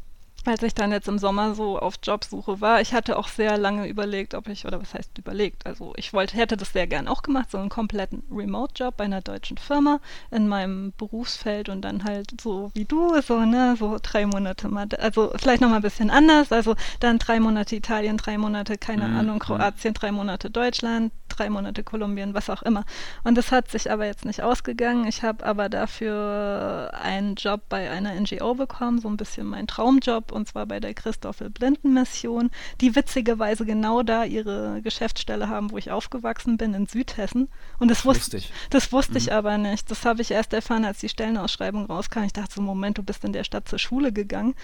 als 0.48 0.62
ich 0.62 0.74
dann 0.74 0.92
jetzt 0.92 1.08
im 1.08 1.18
Sommer 1.18 1.54
so 1.54 1.78
auf 1.78 1.96
Jobsuche 2.02 2.60
war, 2.60 2.80
ich 2.80 2.94
hatte 2.94 3.18
auch 3.18 3.28
sehr 3.28 3.58
lange 3.58 3.86
überlegt, 3.86 4.34
ob 4.34 4.48
ich, 4.48 4.66
oder 4.66 4.80
was 4.80 4.94
heißt 4.94 5.18
überlegt, 5.18 5.66
also 5.66 5.92
ich 5.96 6.12
wollte, 6.12 6.36
hätte 6.36 6.56
das 6.56 6.72
sehr 6.72 6.86
gern 6.86 7.08
auch 7.08 7.22
gemacht, 7.22 7.50
so 7.50 7.58
einen 7.58 7.68
kompletten 7.68 8.22
Remote-Job 8.30 8.96
bei 8.96 9.04
einer 9.04 9.20
deutschen 9.20 9.58
Firma 9.58 10.00
in 10.30 10.48
meinem 10.48 10.92
Berufsfeld 10.96 11.68
und 11.68 11.82
dann 11.82 12.04
halt 12.04 12.40
so 12.40 12.70
wie 12.74 12.84
du, 12.84 13.20
so, 13.22 13.40
ne, 13.40 13.76
so 13.78 13.98
drei 14.02 14.26
Monate 14.26 14.68
mal, 14.68 14.86
also 14.98 15.32
vielleicht 15.36 15.60
nochmal 15.60 15.78
ein 15.78 15.82
bisschen 15.82 16.10
anders, 16.10 16.52
also 16.52 16.74
dann 17.00 17.18
drei 17.18 17.40
Monate 17.40 17.76
Italien, 17.76 18.16
drei 18.16 18.38
Monate, 18.38 18.78
keine 18.78 19.08
mhm. 19.08 19.16
Ahnung, 19.16 19.38
Kroatien, 19.38 19.94
drei 19.94 20.12
Monate 20.12 20.50
Deutschland, 20.50 21.12
drei 21.28 21.50
Monate 21.50 21.82
Kolumbien, 21.82 22.34
was 22.34 22.50
auch 22.50 22.62
immer. 22.62 22.84
Und 23.24 23.36
das 23.36 23.52
hat 23.52 23.70
sich 23.70 23.90
aber 23.90 24.06
jetzt 24.06 24.24
nicht 24.24 24.42
ausgegangen. 24.42 25.06
Ich 25.06 25.22
habe 25.22 25.44
aber 25.44 25.68
dafür 25.68 26.92
einen 27.02 27.34
Job 27.34 27.62
bei 27.68 27.90
einer 27.90 28.14
NGO 28.14 28.54
bekommen, 28.54 29.00
so 29.00 29.08
ein 29.08 29.16
bisschen 29.16 29.46
mein 29.46 29.66
Traumjob 29.66 30.32
und 30.38 30.48
zwar 30.48 30.66
bei 30.66 30.80
der 30.80 30.94
Christoffel 30.94 31.50
Blinden 31.50 31.92
Mission, 31.92 32.50
die 32.80 32.96
witzigerweise 32.96 33.66
genau 33.66 34.02
da 34.02 34.24
ihre 34.24 34.80
Geschäftsstelle 34.82 35.48
haben, 35.48 35.70
wo 35.70 35.78
ich 35.78 35.90
aufgewachsen 35.90 36.56
bin, 36.56 36.72
in 36.74 36.86
Südhessen. 36.86 37.48
Und 37.78 37.88
das, 37.88 38.04
wus 38.04 38.16
Lustig. 38.16 38.52
das 38.70 38.90
wusste 38.92 39.12
mhm. 39.12 39.18
ich 39.18 39.32
aber 39.32 39.58
nicht. 39.58 39.90
Das 39.90 40.04
habe 40.04 40.22
ich 40.22 40.30
erst 40.30 40.52
erfahren, 40.52 40.84
als 40.84 40.98
die 40.98 41.08
Stellenausschreibung 41.08 41.86
rauskam. 41.86 42.22
Ich 42.22 42.32
dachte 42.32 42.54
so, 42.54 42.62
Moment, 42.62 42.98
du 42.98 43.02
bist 43.02 43.24
in 43.24 43.32
der 43.32 43.44
Stadt 43.44 43.68
zur 43.68 43.78
Schule 43.78 44.12
gegangen 44.12 44.54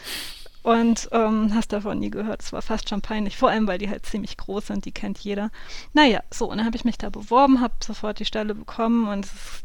und 0.63 1.11
ähm, 1.13 1.53
hast 1.55 1.73
davon 1.73 1.99
nie 1.99 2.11
gehört. 2.11 2.43
Es 2.43 2.53
war 2.53 2.63
fast 2.63 2.89
schon 2.89 3.03
peinlich, 3.03 3.37
vor 3.37 3.51
allem 3.51 3.67
weil 3.67 3.79
die 3.79 3.91
halt 3.91 4.07
ziemlich 4.07 4.37
groß 4.37 4.69
sind, 4.69 4.87
die 4.87 4.93
kennt 4.93 5.19
jeder. 5.19 5.51
Naja, 5.93 6.23
so, 6.31 6.51
und 6.51 6.57
dann 6.57 6.67
habe 6.67 6.77
ich 6.77 6.87
mich 6.87 6.97
da 6.97 7.11
beworben, 7.11 7.61
habe 7.61 7.75
sofort 7.85 8.19
die 8.19 8.25
Stelle 8.25 8.55
bekommen 8.55 9.07
und 9.07 9.27
es 9.27 9.33
ist 9.33 9.65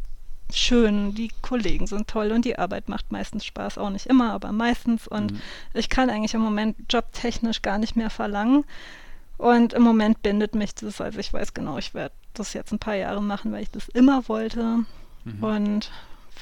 schön, 0.53 1.13
die 1.13 1.32
Kollegen 1.41 1.88
sind 1.88 2.08
toll 2.08 2.32
und 2.32 2.46
die 2.46 2.58
Arbeit 2.58 2.89
macht 2.89 3.12
meistens 3.12 3.46
Spaß, 3.46 3.77
auch 3.77 3.89
nicht 3.89 4.08
immer, 4.08 4.32
aber 4.34 4.51
meistens. 4.51 5.08
Und 5.08 5.34
mhm. 5.34 5.41
ich 5.74 5.89
kann 5.89 6.10
eigentlich 6.10 6.34
im 6.34 6.41
Moment 6.41 6.75
jobtechnisch 6.89 7.62
gar 7.62 7.77
nicht 7.77 7.96
mehr 7.96 8.10
verlangen. 8.10 8.65
Und 9.38 9.74
im 9.74 9.84
Moment 9.84 10.22
bindet 10.22 10.56
mich 10.56 10.75
das, 10.75 11.00
also 11.00 11.20
ich 11.20 11.32
weiß 11.32 11.53
genau, 11.53 11.77
ich 11.77 11.94
werde 11.94 12.13
das 12.34 12.53
jetzt 12.53 12.72
ein 12.72 12.79
paar 12.79 12.96
Jahre 12.96 13.22
machen, 13.22 13.51
weil 13.51 13.63
ich 13.63 13.72
das 13.72 13.88
immer 13.89 14.27
wollte. 14.27 14.79
Mhm. 15.24 15.44
Und 15.44 15.91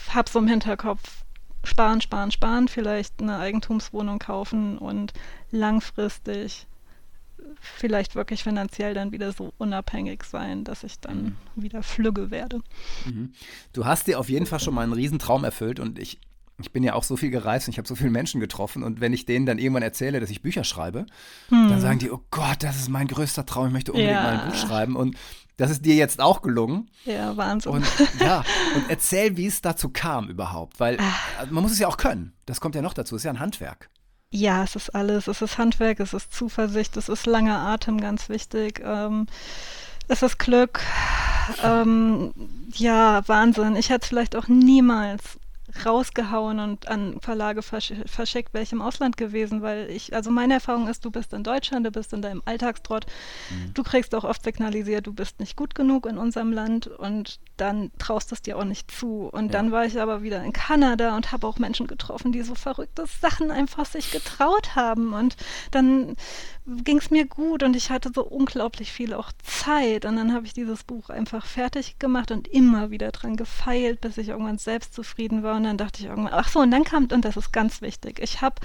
habe 0.09 0.29
so 0.29 0.39
im 0.39 0.47
Hinterkopf, 0.47 1.23
sparen, 1.63 2.01
sparen, 2.01 2.31
sparen, 2.31 2.67
vielleicht 2.67 3.21
eine 3.21 3.37
Eigentumswohnung 3.37 4.19
kaufen 4.19 4.77
und 4.77 5.13
langfristig 5.51 6.65
vielleicht 7.61 8.15
wirklich 8.15 8.43
finanziell 8.43 8.93
dann 8.93 9.11
wieder 9.11 9.31
so 9.31 9.53
unabhängig 9.57 10.23
sein, 10.23 10.63
dass 10.63 10.83
ich 10.83 10.99
dann 10.99 11.35
mhm. 11.55 11.63
wieder 11.63 11.83
flügge 11.83 12.31
werde. 12.31 12.61
Mhm. 13.05 13.33
Du 13.73 13.85
hast 13.85 14.07
dir 14.07 14.19
auf 14.19 14.29
jeden 14.29 14.45
Fall 14.45 14.59
schon 14.59 14.73
mal 14.73 14.83
einen 14.83 14.93
Riesentraum 14.93 15.43
erfüllt 15.43 15.79
und 15.79 15.99
ich, 15.99 16.19
ich 16.59 16.71
bin 16.71 16.83
ja 16.83 16.93
auch 16.93 17.03
so 17.03 17.17
viel 17.17 17.29
gereist 17.29 17.67
und 17.67 17.73
ich 17.73 17.77
habe 17.77 17.87
so 17.87 17.95
viele 17.95 18.09
Menschen 18.09 18.39
getroffen 18.39 18.83
und 18.83 18.99
wenn 18.99 19.13
ich 19.13 19.25
denen 19.25 19.45
dann 19.45 19.59
irgendwann 19.59 19.83
erzähle, 19.83 20.19
dass 20.19 20.29
ich 20.29 20.41
Bücher 20.41 20.63
schreibe, 20.63 21.05
hm. 21.49 21.69
dann 21.69 21.81
sagen 21.81 21.99
die, 21.99 22.11
oh 22.11 22.21
Gott, 22.31 22.63
das 22.63 22.77
ist 22.77 22.89
mein 22.89 23.07
größter 23.07 23.45
Traum, 23.45 23.67
ich 23.67 23.73
möchte 23.73 23.91
unbedingt 23.91 24.15
ja. 24.15 24.23
mal 24.23 24.39
ein 24.39 24.49
Buch 24.49 24.57
schreiben 24.57 24.95
und 24.95 25.15
das 25.57 25.71
ist 25.71 25.85
dir 25.85 25.95
jetzt 25.95 26.21
auch 26.21 26.43
gelungen. 26.43 26.89
Ja, 27.05 27.35
Wahnsinn. 27.35 27.71
Und, 27.71 27.85
ja, 28.19 28.43
und 28.75 28.89
erzähl, 28.89 29.37
wie 29.37 29.47
es 29.47 29.61
dazu 29.61 29.89
kam 29.89 30.29
überhaupt, 30.29 30.79
weil 30.79 30.99
ah. 30.99 31.45
man 31.49 31.63
muss 31.63 31.71
es 31.71 31.79
ja 31.79 31.87
auch 31.87 31.97
können. 31.97 32.33
Das 32.45 32.61
kommt 32.61 32.75
ja 32.75 32.83
noch 32.83 32.93
dazu, 32.93 33.15
es 33.15 33.21
ist 33.21 33.25
ja 33.25 33.31
ein 33.31 33.39
Handwerk. 33.39 33.89
Ja, 34.29 34.63
es 34.63 34.75
ist 34.75 34.93
alles. 34.93 35.27
Es 35.27 35.41
ist 35.41 35.57
Handwerk, 35.57 35.99
es 35.99 36.13
ist 36.13 36.33
Zuversicht, 36.33 36.97
es 36.97 37.09
ist 37.09 37.25
langer 37.25 37.59
Atem, 37.59 37.99
ganz 38.01 38.29
wichtig. 38.29 38.81
Ähm, 38.83 39.27
es 40.07 40.21
ist 40.21 40.37
Glück. 40.37 40.81
Ähm, 41.63 42.33
ja, 42.73 43.25
Wahnsinn. 43.27 43.75
Ich 43.75 43.89
hätte 43.89 44.03
es 44.03 44.09
vielleicht 44.09 44.35
auch 44.35 44.47
niemals 44.47 45.39
rausgehauen 45.85 46.59
und 46.59 46.87
an 46.87 47.19
Verlage 47.21 47.61
versch 47.61 47.93
verschickt, 48.05 48.53
welche 48.53 48.75
im 48.75 48.81
Ausland 48.81 49.17
gewesen, 49.17 49.61
weil 49.61 49.89
ich, 49.89 50.13
also 50.15 50.31
meine 50.31 50.55
Erfahrung 50.55 50.87
ist, 50.87 51.05
du 51.05 51.11
bist 51.11 51.33
in 51.33 51.43
Deutschland, 51.43 51.85
du 51.85 51.91
bist 51.91 52.13
in 52.13 52.21
deinem 52.21 52.41
Alltagstrott, 52.45 53.05
mhm. 53.49 53.73
du 53.73 53.83
kriegst 53.83 54.13
auch 54.15 54.23
oft 54.23 54.43
signalisiert, 54.43 55.07
du 55.07 55.13
bist 55.13 55.39
nicht 55.39 55.55
gut 55.55 55.75
genug 55.75 56.05
in 56.05 56.17
unserem 56.17 56.51
Land 56.51 56.87
und 56.87 57.39
dann 57.57 57.91
traust 57.97 58.31
es 58.31 58.41
dir 58.41 58.57
auch 58.57 58.63
nicht 58.63 58.89
zu. 58.91 59.29
Und 59.31 59.45
ja. 59.45 59.51
dann 59.51 59.71
war 59.71 59.85
ich 59.85 59.99
aber 59.99 60.21
wieder 60.21 60.43
in 60.43 60.53
Kanada 60.53 61.15
und 61.15 61.31
habe 61.31 61.47
auch 61.47 61.57
Menschen 61.57 61.87
getroffen, 61.87 62.31
die 62.31 62.43
so 62.43 62.55
verrückte 62.55 63.05
Sachen 63.21 63.51
einfach 63.51 63.85
sich 63.85 64.11
getraut 64.11 64.75
haben. 64.75 65.13
Und 65.13 65.35
dann 65.71 66.15
ging 66.83 66.97
es 66.97 67.09
mir 67.09 67.25
gut 67.25 67.63
und 67.63 67.75
ich 67.75 67.89
hatte 67.89 68.11
so 68.13 68.23
unglaublich 68.23 68.91
viel 68.91 69.13
auch 69.13 69.31
Zeit. 69.43 70.05
Und 70.05 70.17
dann 70.17 70.33
habe 70.33 70.45
ich 70.45 70.53
dieses 70.53 70.83
Buch 70.83 71.09
einfach 71.09 71.45
fertig 71.45 71.97
gemacht 71.99 72.31
und 72.31 72.47
immer 72.47 72.91
wieder 72.91 73.11
dran 73.11 73.35
gefeilt, 73.35 74.01
bis 74.01 74.17
ich 74.17 74.29
irgendwann 74.29 74.57
selbst 74.57 74.93
zufrieden 74.93 75.43
war. 75.43 75.55
Und 75.55 75.63
dann 75.67 75.77
dachte 75.77 76.01
ich 76.01 76.07
irgendwann, 76.07 76.33
ach 76.33 76.49
so, 76.49 76.59
und 76.59 76.71
dann 76.71 76.83
kam, 76.83 77.07
und 77.11 77.25
das 77.25 77.37
ist 77.37 77.51
ganz 77.51 77.81
wichtig, 77.81 78.19
ich 78.19 78.41
habe 78.41 78.55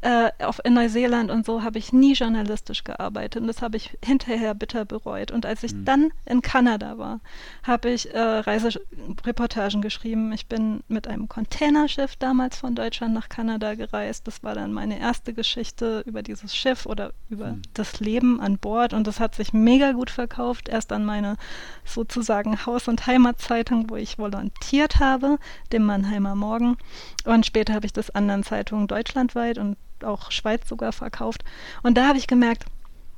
äh, 0.00 0.30
auf, 0.44 0.60
in 0.64 0.74
Neuseeland 0.74 1.28
und 1.30 1.44
so 1.44 1.64
habe 1.64 1.78
ich 1.78 1.92
nie 1.92 2.12
journalistisch 2.12 2.84
gearbeitet 2.84 3.42
und 3.42 3.48
das 3.48 3.62
habe 3.62 3.76
ich 3.76 3.98
hinterher 4.04 4.54
bitter 4.54 4.84
bereut. 4.84 5.32
Und 5.32 5.44
als 5.44 5.64
ich 5.64 5.74
mhm. 5.74 5.84
dann 5.84 6.12
in 6.24 6.40
Kanada 6.40 6.98
war, 6.98 7.20
habe 7.64 7.90
ich 7.90 8.14
äh, 8.14 8.18
Reisereportagen 8.18 9.82
geschrieben. 9.82 10.32
Ich 10.32 10.46
bin 10.46 10.84
mit 10.86 11.08
einem 11.08 11.28
Containerschiff 11.28 12.14
damals 12.14 12.58
von 12.58 12.76
Deutschland 12.76 13.12
nach 13.12 13.28
Kanada 13.28 13.74
gereist. 13.74 14.28
Das 14.28 14.44
war 14.44 14.54
dann 14.54 14.72
meine 14.72 15.00
erste 15.00 15.34
Geschichte 15.34 16.04
über 16.06 16.22
dieses 16.22 16.54
Schiff 16.54 16.86
oder 16.86 17.12
über 17.28 17.52
mhm. 17.54 17.62
das 17.74 17.98
Leben 17.98 18.40
an 18.40 18.58
Bord 18.58 18.92
und 18.92 19.06
das 19.08 19.18
hat 19.18 19.34
sich 19.34 19.52
mega 19.52 19.92
gut 19.92 20.10
verkauft. 20.10 20.68
Erst 20.68 20.92
an 20.92 21.04
meine 21.04 21.36
sozusagen 21.84 22.64
Haus- 22.66 22.86
und 22.86 23.08
Heimatzeitung, 23.08 23.90
wo 23.90 23.96
ich 23.96 24.16
volontiert 24.16 25.00
habe, 25.00 25.38
dem 25.72 25.82
Mannheimer 25.82 26.36
Morgen. 26.36 26.76
Und 27.24 27.46
später 27.46 27.74
habe 27.74 27.86
ich 27.86 27.92
das 27.92 28.10
anderen 28.10 28.44
Zeitungen 28.44 28.86
deutschlandweit 28.86 29.58
und 29.58 29.76
auch 30.04 30.30
Schweiz 30.30 30.68
sogar 30.68 30.92
verkauft. 30.92 31.44
Und 31.82 31.96
da 31.96 32.08
habe 32.08 32.18
ich 32.18 32.26
gemerkt, 32.26 32.64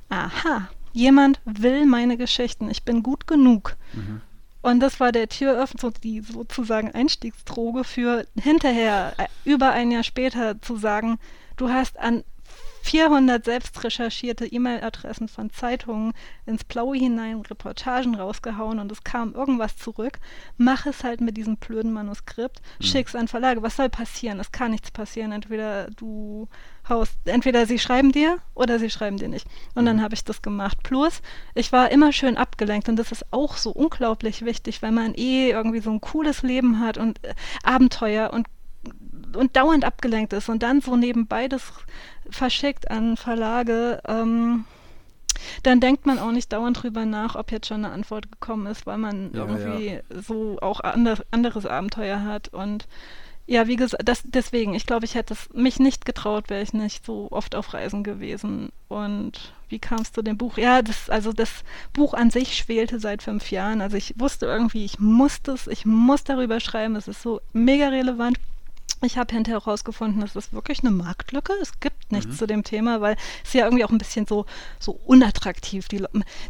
aha, 0.09 0.69
jemand 0.93 1.39
will 1.45 1.85
meine 1.85 2.17
Geschichten. 2.17 2.69
Ich 2.69 2.83
bin 2.83 3.03
gut 3.03 3.27
genug. 3.27 3.75
Mhm. 3.93 4.21
Und 4.61 4.79
das 4.79 4.99
war 4.99 5.11
der 5.11 5.27
Türöffner, 5.27 5.91
die 6.03 6.21
sozusagen 6.21 6.91
Einstiegsdroge 6.91 7.83
für 7.83 8.25
hinterher, 8.39 9.13
äh, 9.17 9.25
über 9.43 9.71
ein 9.71 9.91
Jahr 9.91 10.03
später 10.03 10.61
zu 10.61 10.75
sagen, 10.75 11.17
du 11.57 11.69
hast 11.69 11.97
an 11.97 12.23
400 12.81 13.45
selbst 13.45 13.83
recherchierte 13.83 14.45
E-Mail-Adressen 14.45 15.27
von 15.27 15.49
Zeitungen 15.51 16.13
ins 16.45 16.63
Blaue 16.63 16.97
hinein 16.97 17.41
Reportagen 17.41 18.15
rausgehauen 18.15 18.79
und 18.79 18.91
es 18.91 19.03
kam 19.03 19.33
irgendwas 19.33 19.77
zurück. 19.77 20.19
Mach 20.57 20.85
es 20.85 21.03
halt 21.03 21.21
mit 21.21 21.37
diesem 21.37 21.57
blöden 21.57 21.93
Manuskript, 21.93 22.61
mhm. 22.79 22.83
schick's 22.83 23.15
an 23.15 23.27
Verlage. 23.27 23.61
Was 23.61 23.77
soll 23.77 23.89
passieren? 23.89 24.39
Es 24.39 24.51
kann 24.51 24.71
nichts 24.71 24.91
passieren. 24.91 25.31
Entweder 25.31 25.89
du 25.91 26.47
haust, 26.89 27.13
entweder 27.25 27.65
sie 27.65 27.79
schreiben 27.79 28.11
dir 28.11 28.39
oder 28.55 28.79
sie 28.79 28.89
schreiben 28.89 29.17
dir 29.17 29.29
nicht. 29.29 29.47
Und 29.75 29.83
mhm. 29.83 29.87
dann 29.87 30.01
habe 30.01 30.15
ich 30.15 30.23
das 30.23 30.41
gemacht. 30.41 30.83
Plus, 30.83 31.21
ich 31.53 31.71
war 31.71 31.91
immer 31.91 32.11
schön 32.11 32.37
abgelenkt 32.37 32.89
und 32.89 32.95
das 32.95 33.11
ist 33.11 33.25
auch 33.31 33.57
so 33.57 33.71
unglaublich 33.71 34.43
wichtig, 34.43 34.81
weil 34.81 34.91
man 34.91 35.13
eh 35.15 35.51
irgendwie 35.51 35.79
so 35.79 35.91
ein 35.91 36.01
cooles 36.01 36.41
Leben 36.41 36.79
hat 36.79 36.97
und 36.97 37.23
äh, 37.23 37.33
Abenteuer 37.63 38.31
und 38.33 38.47
und 39.35 39.55
dauernd 39.55 39.85
abgelenkt 39.85 40.33
ist 40.33 40.49
und 40.49 40.63
dann 40.63 40.81
so 40.81 40.95
nebenbei 40.95 41.47
das 41.47 41.71
verschickt 42.29 42.89
an 42.89 43.17
Verlage, 43.17 44.01
ähm, 44.07 44.65
dann 45.63 45.79
denkt 45.79 46.05
man 46.05 46.19
auch 46.19 46.31
nicht 46.31 46.51
dauernd 46.51 46.81
drüber 46.81 47.05
nach, 47.05 47.35
ob 47.35 47.51
jetzt 47.51 47.67
schon 47.67 47.85
eine 47.85 47.93
Antwort 47.93 48.31
gekommen 48.31 48.67
ist, 48.67 48.85
weil 48.85 48.97
man 48.97 49.31
ja, 49.33 49.45
irgendwie 49.45 49.87
ja. 49.87 50.21
so 50.21 50.57
auch 50.61 50.79
anders, 50.81 51.21
anderes 51.31 51.65
Abenteuer 51.65 52.23
hat. 52.23 52.49
Und 52.49 52.87
ja, 53.47 53.67
wie 53.67 53.75
gesagt, 53.75 54.07
das, 54.07 54.21
deswegen, 54.23 54.73
ich 54.73 54.85
glaube, 54.85 55.05
ich 55.05 55.15
hätte 55.15 55.33
es 55.33 55.49
mich 55.53 55.79
nicht 55.79 56.05
getraut, 56.05 56.49
wäre 56.49 56.61
ich 56.61 56.73
nicht 56.73 57.05
so 57.05 57.27
oft 57.31 57.55
auf 57.55 57.73
Reisen 57.73 58.03
gewesen. 58.03 58.71
Und 58.87 59.53
wie 59.69 59.79
kam 59.79 60.01
es 60.01 60.11
zu 60.11 60.21
dem 60.21 60.37
Buch? 60.37 60.57
Ja, 60.57 60.81
das, 60.81 61.09
also 61.09 61.33
das 61.33 61.63
Buch 61.93 62.13
an 62.13 62.29
sich 62.29 62.55
schwelte 62.55 62.99
seit 62.99 63.23
fünf 63.23 63.51
Jahren. 63.51 63.81
Also 63.81 63.97
ich 63.97 64.13
wusste 64.17 64.45
irgendwie, 64.45 64.85
ich 64.85 64.99
muss 64.99 65.41
das, 65.41 65.67
ich 65.67 65.85
muss 65.85 66.23
darüber 66.23 66.59
schreiben, 66.59 66.95
es 66.95 67.07
ist 67.07 67.21
so 67.21 67.41
mega 67.53 67.89
relevant. 67.89 68.37
Ich 69.03 69.17
habe 69.17 69.33
hinterher 69.33 69.59
herausgefunden, 69.59 70.21
es 70.21 70.35
ist 70.35 70.53
wirklich 70.53 70.81
eine 70.81 70.91
Marktlücke. 70.91 71.53
Es 71.61 71.79
gibt 71.79 72.11
nichts 72.11 72.33
mhm. 72.33 72.37
zu 72.37 72.47
dem 72.47 72.63
Thema, 72.63 73.01
weil 73.01 73.15
es 73.43 73.53
ja 73.53 73.65
irgendwie 73.65 73.83
auch 73.83 73.89
ein 73.89 73.97
bisschen 73.97 74.25
so, 74.25 74.45
so 74.79 74.99
unattraktiv. 75.05 75.87
Die, 75.87 76.03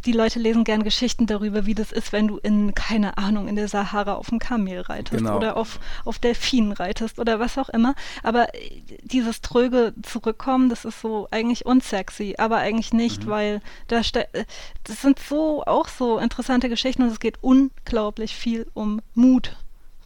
die 0.04 0.12
Leute 0.12 0.38
lesen 0.38 0.64
gern 0.64 0.82
Geschichten 0.82 1.26
darüber, 1.26 1.66
wie 1.66 1.74
das 1.74 1.92
ist, 1.92 2.12
wenn 2.12 2.28
du 2.28 2.38
in, 2.38 2.74
keine 2.74 3.16
Ahnung, 3.16 3.48
in 3.48 3.56
der 3.56 3.68
Sahara 3.68 4.14
auf 4.14 4.28
dem 4.28 4.38
Kamel 4.38 4.82
reitest 4.82 5.18
genau. 5.18 5.36
oder 5.36 5.56
auf, 5.56 5.80
auf 6.04 6.18
Delfinen 6.18 6.72
reitest 6.72 7.18
oder 7.18 7.40
was 7.40 7.56
auch 7.58 7.68
immer. 7.68 7.94
Aber 8.22 8.54
äh, 8.54 8.82
dieses 9.02 9.40
tröge 9.40 9.94
Zurückkommen, 10.02 10.68
das 10.68 10.84
ist 10.84 11.00
so 11.00 11.28
eigentlich 11.30 11.64
unsexy, 11.64 12.34
aber 12.38 12.58
eigentlich 12.58 12.92
nicht, 12.92 13.24
mhm. 13.24 13.30
weil 13.30 13.62
da 13.88 14.00
äh, 14.00 14.44
das 14.84 15.00
sind 15.00 15.18
so 15.18 15.64
auch 15.64 15.88
so 15.88 16.18
interessante 16.18 16.68
Geschichten 16.68 17.02
und 17.02 17.08
es 17.08 17.20
geht 17.20 17.38
unglaublich 17.42 18.34
viel 18.36 18.66
um 18.74 19.00
Mut. 19.14 19.56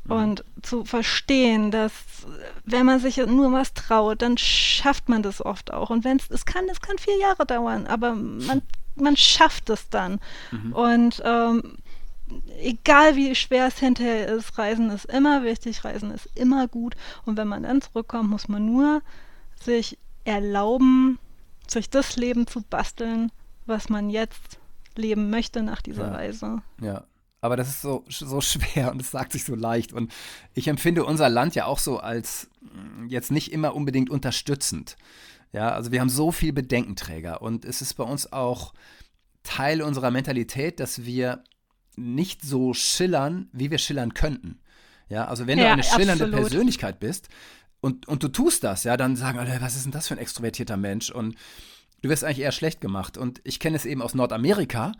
Und 0.09 0.45
zu 0.63 0.85
verstehen, 0.85 1.71
dass 1.71 1.93
wenn 2.65 2.87
man 2.87 3.01
sich 3.01 3.17
nur 3.17 3.53
was 3.53 3.75
traut, 3.75 4.23
dann 4.23 4.39
schafft 4.39 5.09
man 5.09 5.23
das 5.23 5.45
oft 5.45 5.73
auch. 5.73 5.91
Und 5.91 6.05
wenn 6.05 6.19
es, 6.19 6.31
es 6.31 6.45
kann, 6.45 6.69
es 6.71 6.81
kann 6.81 6.99
vier 6.99 7.19
Jahre 7.19 7.47
dauern, 7.47 7.87
aber 7.87 8.15
man, 8.15 8.63
man 8.95 9.17
schafft 9.17 9.71
es 9.71 9.89
dann. 9.89 10.21
Mhm. 10.51 10.73
Und 10.73 11.23
ähm, 11.25 11.79
egal 12.61 13.17
wie 13.17 13.35
schwer 13.35 13.67
es 13.67 13.79
hinterher 13.79 14.29
ist, 14.29 14.59
Reisen 14.59 14.91
ist 14.91 15.07
immer 15.07 15.43
wichtig, 15.43 15.85
Reisen 15.85 16.11
ist 16.11 16.29
immer 16.35 16.69
gut. 16.69 16.97
Und 17.25 17.37
wenn 17.37 17.49
man 17.49 17.65
dann 17.65 17.83
zurückkommt, 17.83 18.31
muss 18.31 18.49
man 18.49 18.67
nur 18.67 19.03
sich 19.61 19.99
erlauben, 20.25 21.19
sich 21.67 21.91
das 21.91 22.17
Leben 22.17 22.47
zu 22.47 22.63
basteln, 22.63 23.33
was 23.67 23.89
man 23.89 24.11
jetzt 24.11 24.59
leben 24.95 25.31
möchte 25.31 25.63
nach 25.63 25.83
dieser 25.83 26.07
ja. 26.07 26.15
Reise. 26.15 26.63
Ja, 26.81 27.05
aber 27.40 27.57
das 27.57 27.69
ist 27.69 27.83
so, 27.83 28.05
so 28.09 28.40
schwer 28.40 28.90
und 28.90 29.00
es 29.00 29.11
sagt 29.11 29.33
sich 29.33 29.45
so 29.45 29.55
leicht. 29.55 29.93
Und 29.93 30.12
ich 30.55 30.69
empfinde 30.69 31.05
unser 31.05 31.28
Land 31.28 31.55
ja 31.55 31.66
auch 31.66 31.78
so 31.78 31.99
als 31.99 32.49
mm, 32.61 33.07
jetzt 33.09 33.31
nicht 33.31 33.52
immer 33.52 33.75
unbedingt 33.75 34.11
unterstützend. 34.11 34.97
Ja, 35.52 35.71
also 35.71 35.93
wir 35.93 36.00
haben 36.00 36.11
so 36.11 36.33
viel 36.33 36.52
Bedenkenträger 36.52 37.40
und 37.40 37.64
es 37.64 37.81
ist 37.81 37.95
bei 37.95 38.05
uns 38.05 38.33
auch 38.33 38.75
Teil 39.43 39.81
unserer 39.81 40.11
Mentalität, 40.11 40.81
dass 40.81 41.05
wir 41.05 41.45
nicht 41.97 42.43
so 42.43 42.75
schillern, 42.75 43.49
wie 43.52 43.71
wir 43.71 43.78
schillern 43.78 44.12
könnten. 44.12 44.61
Ja, 45.09 45.26
also 45.26 45.47
wenn 45.47 45.59
ja, 45.59 45.66
du 45.66 45.73
eine 45.75 45.85
schillernde 45.85 46.25
absolut. 46.25 46.49
Persönlichkeit 46.49 46.99
bist 46.99 47.28
und, 47.81 48.09
und 48.09 48.23
du 48.23 48.28
tust 48.28 48.64
das, 48.64 48.85
ja, 48.85 48.97
dann 48.97 49.16
sagen 49.16 49.38
alle, 49.38 49.61
was 49.61 49.76
ist 49.76 49.85
denn 49.85 49.93
das 49.93 50.09
für 50.09 50.14
ein 50.14 50.19
extrovertierter 50.19 50.76
Mensch? 50.76 51.11
Und 51.11 51.37
du 52.02 52.09
wirst 52.09 52.25
eigentlich 52.25 52.40
eher 52.40 52.52
schlecht 52.52 52.81
gemacht. 52.81 53.16
Und 53.16 53.40
ich 53.45 53.61
kenne 53.61 53.76
es 53.76 53.85
eben 53.85 54.02
aus 54.02 54.14
Nordamerika, 54.14 54.93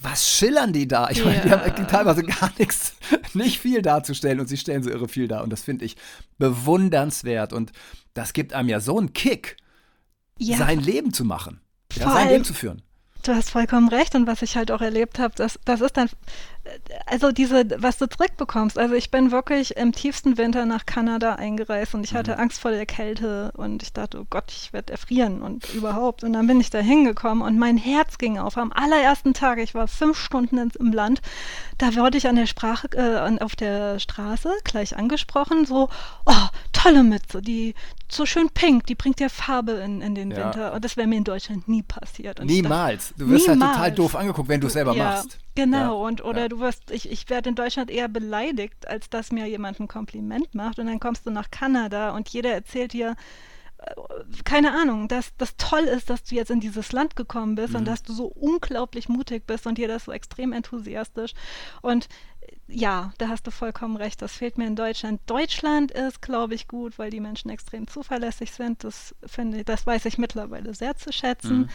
was 0.00 0.28
schillern 0.28 0.72
die 0.72 0.86
da? 0.86 1.10
Ich 1.10 1.24
meine, 1.24 1.40
die 1.40 1.50
haben 1.50 1.88
teilweise 1.88 2.22
gar 2.22 2.52
nichts, 2.58 2.94
nicht 3.34 3.58
viel 3.58 3.82
darzustellen 3.82 4.40
und 4.40 4.48
sie 4.48 4.56
stellen 4.56 4.82
so 4.82 4.90
irre 4.90 5.08
viel 5.08 5.28
dar. 5.28 5.42
Und 5.42 5.50
das 5.50 5.62
finde 5.62 5.84
ich 5.84 5.96
bewundernswert. 6.38 7.52
Und 7.52 7.72
das 8.14 8.32
gibt 8.32 8.52
einem 8.52 8.68
ja 8.68 8.80
so 8.80 8.98
einen 8.98 9.12
Kick, 9.12 9.56
ja. 10.38 10.56
sein 10.56 10.80
Leben 10.80 11.12
zu 11.12 11.24
machen, 11.24 11.60
ja, 11.94 12.10
sein 12.10 12.28
Leben 12.28 12.44
zu 12.44 12.54
führen. 12.54 12.82
Du 13.24 13.34
hast 13.34 13.50
vollkommen 13.50 13.88
recht 13.88 14.14
und 14.14 14.26
was 14.28 14.42
ich 14.42 14.56
halt 14.56 14.70
auch 14.70 14.80
erlebt 14.80 15.18
habe, 15.18 15.34
das, 15.36 15.58
das 15.64 15.80
ist 15.80 15.96
dann, 15.96 16.08
also 17.06 17.32
diese, 17.32 17.64
was 17.78 17.98
du 17.98 18.08
zurückbekommst. 18.08 18.78
Also 18.78 18.94
ich 18.94 19.10
bin 19.10 19.30
wirklich 19.30 19.76
im 19.76 19.92
tiefsten 19.92 20.38
Winter 20.38 20.66
nach 20.66 20.86
Kanada 20.86 21.34
eingereist 21.34 21.94
und 21.94 22.04
ich 22.04 22.14
hatte 22.14 22.32
mhm. 22.32 22.40
Angst 22.40 22.60
vor 22.60 22.70
der 22.70 22.86
Kälte 22.86 23.52
und 23.56 23.82
ich 23.82 23.92
dachte, 23.92 24.20
oh 24.20 24.26
Gott, 24.28 24.44
ich 24.48 24.72
werde 24.72 24.92
erfrieren 24.92 25.42
und 25.42 25.72
überhaupt. 25.74 26.24
Und 26.24 26.32
dann 26.32 26.46
bin 26.46 26.60
ich 26.60 26.70
da 26.70 26.78
hingekommen 26.78 27.42
und 27.42 27.58
mein 27.58 27.76
Herz 27.76 28.18
ging 28.18 28.38
auf. 28.38 28.56
Am 28.56 28.72
allerersten 28.72 29.34
Tag, 29.34 29.58
ich 29.58 29.74
war 29.74 29.88
fünf 29.88 30.18
Stunden 30.18 30.58
ins, 30.58 30.76
im 30.76 30.92
Land, 30.92 31.20
da 31.78 31.94
wurde 31.94 32.18
ich 32.18 32.28
an 32.28 32.36
der 32.36 32.46
Sprache, 32.46 32.88
äh, 32.94 33.42
auf 33.42 33.56
der 33.56 33.98
Straße 33.98 34.50
gleich 34.64 34.96
angesprochen, 34.96 35.64
so, 35.64 35.88
oh, 36.26 36.46
tolle 36.72 37.02
Mütze, 37.02 37.42
die 37.42 37.74
so 38.10 38.26
schön 38.26 38.48
pink, 38.50 38.86
die 38.86 38.94
bringt 38.94 39.20
ja 39.20 39.28
Farbe 39.28 39.72
in, 39.72 40.00
in 40.00 40.14
den 40.14 40.30
ja. 40.30 40.38
Winter. 40.38 40.72
Und 40.72 40.84
das 40.84 40.96
wäre 40.96 41.06
mir 41.06 41.16
in 41.16 41.24
Deutschland 41.24 41.68
nie 41.68 41.82
passiert. 41.82 42.40
Und 42.40 42.46
Niemals. 42.46 43.08
Dachte, 43.08 43.24
du 43.24 43.30
wirst 43.30 43.48
niemals. 43.48 43.70
halt 43.70 43.74
total 43.74 43.92
doof 43.92 44.16
angeguckt, 44.16 44.48
wenn 44.48 44.60
du 44.60 44.66
es 44.66 44.72
selber 44.72 44.94
ja, 44.94 45.04
machst. 45.04 45.38
Genau, 45.58 45.76
ja. 45.76 46.08
und 46.08 46.22
oder 46.22 46.42
ja. 46.42 46.48
du 46.48 46.60
wirst, 46.60 46.92
ich, 46.92 47.10
ich 47.10 47.28
werde 47.28 47.48
in 47.48 47.56
Deutschland 47.56 47.90
eher 47.90 48.06
beleidigt, 48.06 48.86
als 48.86 49.10
dass 49.10 49.32
mir 49.32 49.46
jemand 49.46 49.80
ein 49.80 49.88
Kompliment 49.88 50.54
macht. 50.54 50.78
Und 50.78 50.86
dann 50.86 51.00
kommst 51.00 51.26
du 51.26 51.30
nach 51.32 51.50
Kanada 51.50 52.10
und 52.10 52.28
jeder 52.28 52.52
erzählt 52.52 52.92
dir, 52.92 53.16
äh, 53.78 53.92
keine 54.44 54.72
Ahnung, 54.72 55.08
dass 55.08 55.32
das 55.36 55.56
toll 55.56 55.80
ist, 55.80 56.10
dass 56.10 56.22
du 56.22 56.36
jetzt 56.36 56.52
in 56.52 56.60
dieses 56.60 56.92
Land 56.92 57.16
gekommen 57.16 57.56
bist 57.56 57.70
mhm. 57.70 57.80
und 57.80 57.84
dass 57.86 58.04
du 58.04 58.12
so 58.12 58.26
unglaublich 58.26 59.08
mutig 59.08 59.48
bist 59.48 59.66
und 59.66 59.78
dir 59.78 59.88
das 59.88 60.04
so 60.04 60.12
extrem 60.12 60.52
enthusiastisch. 60.52 61.32
Und 61.82 62.08
ja, 62.68 63.12
da 63.18 63.28
hast 63.28 63.46
du 63.46 63.50
vollkommen 63.50 63.96
recht. 63.96 64.20
Das 64.20 64.34
fehlt 64.34 64.58
mir 64.58 64.66
in 64.66 64.76
Deutschland. 64.76 65.20
Deutschland 65.26 65.90
ist, 65.90 66.20
glaube 66.20 66.54
ich, 66.54 66.68
gut, 66.68 66.98
weil 66.98 67.10
die 67.10 67.20
Menschen 67.20 67.50
extrem 67.50 67.88
zuverlässig 67.88 68.52
sind. 68.52 68.84
Das 68.84 69.14
finde 69.24 69.58
ich, 69.58 69.64
das 69.64 69.86
weiß 69.86 70.04
ich 70.04 70.18
mittlerweile 70.18 70.74
sehr 70.74 70.96
zu 70.96 71.12
schätzen. 71.12 71.58
Mhm. 71.58 71.68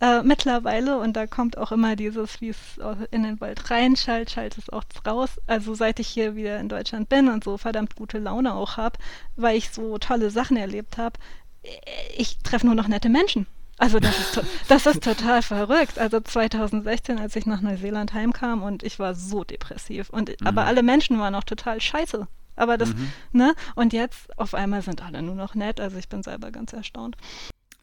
Äh, 0.00 0.22
mittlerweile, 0.22 0.98
und 0.98 1.16
da 1.16 1.26
kommt 1.26 1.58
auch 1.58 1.70
immer 1.70 1.96
dieses, 1.96 2.40
wie 2.40 2.48
es 2.50 2.80
in 3.10 3.24
den 3.24 3.40
Wald 3.40 3.70
reinschallt, 3.70 4.30
schallt 4.30 4.56
es 4.56 4.70
auch 4.70 4.84
raus. 5.06 5.40
Also 5.46 5.74
seit 5.74 6.00
ich 6.00 6.08
hier 6.08 6.34
wieder 6.34 6.58
in 6.58 6.68
Deutschland 6.68 7.08
bin 7.08 7.28
und 7.28 7.44
so 7.44 7.58
verdammt 7.58 7.96
gute 7.96 8.18
Laune 8.18 8.54
auch 8.54 8.76
habe, 8.76 8.98
weil 9.36 9.56
ich 9.56 9.70
so 9.70 9.98
tolle 9.98 10.30
Sachen 10.30 10.56
erlebt 10.56 10.96
habe, 10.96 11.18
äh, 11.62 11.68
ich 12.16 12.38
treffe 12.38 12.66
nur 12.66 12.74
noch 12.74 12.88
nette 12.88 13.08
Menschen. 13.10 13.46
Also 13.78 14.00
das 14.00 14.18
ist, 14.18 14.42
das 14.68 14.86
ist 14.86 15.02
total 15.02 15.42
verrückt. 15.42 15.98
Also 15.98 16.20
2016, 16.20 17.18
als 17.18 17.36
ich 17.36 17.46
nach 17.46 17.60
Neuseeland 17.60 18.12
heimkam 18.12 18.62
und 18.62 18.82
ich 18.82 18.98
war 18.98 19.14
so 19.14 19.44
depressiv. 19.44 20.10
Und, 20.10 20.28
mhm. 20.28 20.46
Aber 20.46 20.66
alle 20.66 20.82
Menschen 20.82 21.18
waren 21.18 21.34
auch 21.34 21.44
total 21.44 21.80
scheiße. 21.80 22.26
Aber 22.56 22.76
das, 22.76 22.90
mhm. 22.90 23.12
ne? 23.32 23.54
Und 23.76 23.92
jetzt 23.92 24.36
auf 24.36 24.54
einmal 24.54 24.82
sind 24.82 25.02
alle 25.02 25.22
nur 25.22 25.36
noch 25.36 25.54
nett. 25.54 25.80
Also 25.80 25.96
ich 25.96 26.08
bin 26.08 26.24
selber 26.24 26.50
ganz 26.50 26.72
erstaunt. 26.72 27.16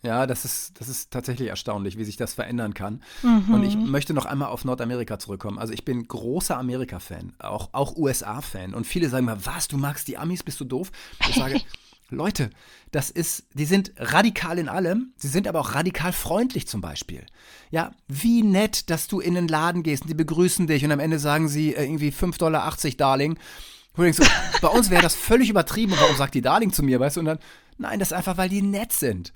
Ja, 0.05 0.27
das 0.27 0.45
ist, 0.45 0.79
das 0.79 0.87
ist 0.87 1.09
tatsächlich 1.09 1.47
erstaunlich, 1.47 1.97
wie 1.97 2.03
sich 2.03 2.15
das 2.15 2.35
verändern 2.35 2.75
kann. 2.75 3.01
Mhm. 3.23 3.53
Und 3.53 3.63
ich 3.63 3.75
möchte 3.75 4.13
noch 4.13 4.25
einmal 4.25 4.49
auf 4.49 4.63
Nordamerika 4.63 5.17
zurückkommen. 5.17 5.57
Also 5.57 5.73
ich 5.73 5.83
bin 5.83 6.07
großer 6.07 6.57
Amerika-Fan, 6.57 7.33
auch, 7.39 7.69
auch 7.71 7.95
USA-Fan. 7.95 8.75
Und 8.75 8.85
viele 8.85 9.09
sagen 9.09 9.25
mal, 9.25 9.43
was, 9.45 9.67
du 9.67 9.77
magst 9.77 10.07
die 10.07 10.17
Amis, 10.17 10.43
bist 10.43 10.59
du 10.59 10.65
doof? 10.65 10.91
Ich 11.27 11.35
sage, 11.35 11.59
Leute, 12.09 12.51
das 12.91 13.09
ist, 13.09 13.45
die 13.53 13.65
sind 13.65 13.93
radikal 13.97 14.59
in 14.59 14.69
allem, 14.69 15.13
sie 15.17 15.27
sind 15.27 15.47
aber 15.47 15.59
auch 15.59 15.73
radikal 15.73 16.13
freundlich 16.13 16.67
zum 16.67 16.79
Beispiel. 16.79 17.25
Ja, 17.71 17.91
wie 18.07 18.43
nett, 18.43 18.89
dass 18.89 19.07
du 19.07 19.19
in 19.19 19.33
den 19.33 19.47
Laden 19.47 19.81
gehst 19.81 20.03
und 20.03 20.09
die 20.09 20.15
begrüßen 20.15 20.67
dich 20.67 20.85
und 20.85 20.91
am 20.91 20.99
Ende 20.99 21.17
sagen 21.17 21.47
sie 21.47 21.73
äh, 21.73 21.83
irgendwie 21.83 22.11
5,80 22.11 22.37
Dollar, 22.37 22.71
Darling. 22.97 23.39
Du 23.95 24.03
denkst, 24.03 24.19
so, 24.19 24.25
bei 24.61 24.67
uns 24.67 24.89
wäre 24.89 25.01
das 25.01 25.15
völlig 25.15 25.49
übertrieben 25.49 25.93
und 25.93 26.01
warum 26.01 26.15
sagt 26.15 26.35
die 26.35 26.41
Darling 26.41 26.71
zu 26.71 26.83
mir, 26.83 26.99
weißt 26.99 27.15
du? 27.15 27.21
Und 27.21 27.25
dann, 27.25 27.39
nein, 27.77 27.99
das 27.99 28.09
ist 28.09 28.13
einfach, 28.13 28.37
weil 28.37 28.49
die 28.49 28.61
nett 28.61 28.93
sind. 28.93 29.33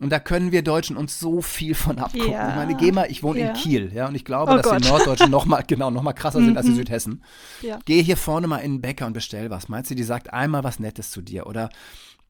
Und 0.00 0.10
da 0.10 0.18
können 0.18 0.50
wir 0.50 0.62
Deutschen 0.62 0.96
uns 0.96 1.20
so 1.20 1.42
viel 1.42 1.74
von 1.74 1.98
abgucken. 1.98 2.32
Ja. 2.32 2.48
Ich 2.48 2.56
meine, 2.56 2.74
geh 2.74 2.90
mal, 2.90 3.10
ich 3.10 3.22
wohne 3.22 3.40
ja. 3.40 3.48
in 3.48 3.54
Kiel, 3.54 3.92
ja, 3.94 4.08
und 4.08 4.14
ich 4.14 4.24
glaube, 4.24 4.52
oh 4.52 4.56
dass 4.56 4.64
Gott. 4.64 4.82
die 4.82 4.88
Norddeutschen 4.88 5.30
noch 5.30 5.44
mal, 5.44 5.62
genau, 5.66 5.90
noch 5.90 6.02
mal 6.02 6.14
krasser 6.14 6.40
sind 6.40 6.56
als 6.56 6.64
die 6.64 6.72
mhm. 6.72 6.76
Südhessen. 6.76 7.22
Ja. 7.60 7.78
Geh 7.84 8.02
hier 8.02 8.16
vorne 8.16 8.46
mal 8.46 8.58
in 8.58 8.76
den 8.76 8.80
Bäcker 8.80 9.06
und 9.06 9.12
bestell 9.12 9.50
was. 9.50 9.68
Meinst 9.68 9.90
du, 9.90 9.94
die 9.94 10.02
sagt 10.02 10.32
einmal 10.32 10.64
was 10.64 10.80
Nettes 10.80 11.10
zu 11.10 11.20
dir? 11.20 11.46
Oder 11.46 11.68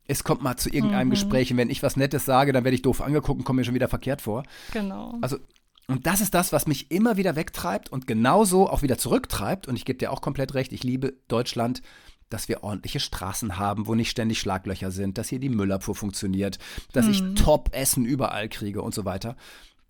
es 0.08 0.24
kommt 0.24 0.42
mal 0.42 0.56
zu 0.56 0.68
irgendeinem 0.68 1.06
mhm. 1.06 1.12
Gespräch 1.12 1.52
und 1.52 1.58
wenn 1.58 1.70
ich 1.70 1.84
was 1.84 1.96
Nettes 1.96 2.24
sage, 2.24 2.52
dann 2.52 2.64
werde 2.64 2.74
ich 2.74 2.82
doof 2.82 3.00
angeguckt 3.00 3.38
und 3.38 3.44
komme 3.44 3.60
mir 3.60 3.64
schon 3.64 3.74
wieder 3.74 3.88
verkehrt 3.88 4.20
vor. 4.20 4.42
Genau. 4.72 5.14
Also, 5.20 5.38
und 5.86 6.06
das 6.06 6.20
ist 6.20 6.34
das, 6.34 6.52
was 6.52 6.66
mich 6.66 6.90
immer 6.90 7.16
wieder 7.16 7.36
wegtreibt 7.36 7.90
und 7.92 8.08
genauso 8.08 8.68
auch 8.68 8.82
wieder 8.82 8.98
zurücktreibt. 8.98 9.68
Und 9.68 9.76
ich 9.76 9.84
gebe 9.84 9.98
dir 9.98 10.10
auch 10.10 10.22
komplett 10.22 10.54
recht, 10.54 10.72
ich 10.72 10.82
liebe 10.82 11.14
Deutschland 11.28 11.82
dass 12.30 12.48
wir 12.48 12.64
ordentliche 12.64 13.00
Straßen 13.00 13.58
haben, 13.58 13.86
wo 13.86 13.94
nicht 13.94 14.10
ständig 14.10 14.40
Schlaglöcher 14.40 14.90
sind, 14.90 15.18
dass 15.18 15.28
hier 15.28 15.40
die 15.40 15.48
Müllabfuhr 15.50 15.94
funktioniert, 15.94 16.58
dass 16.92 17.06
hm. 17.06 17.12
ich. 17.12 17.42
Top-Essen 17.42 18.04
überall 18.04 18.48
kriege 18.48 18.82
und 18.82 18.94
so 18.94 19.04
weiter. 19.04 19.36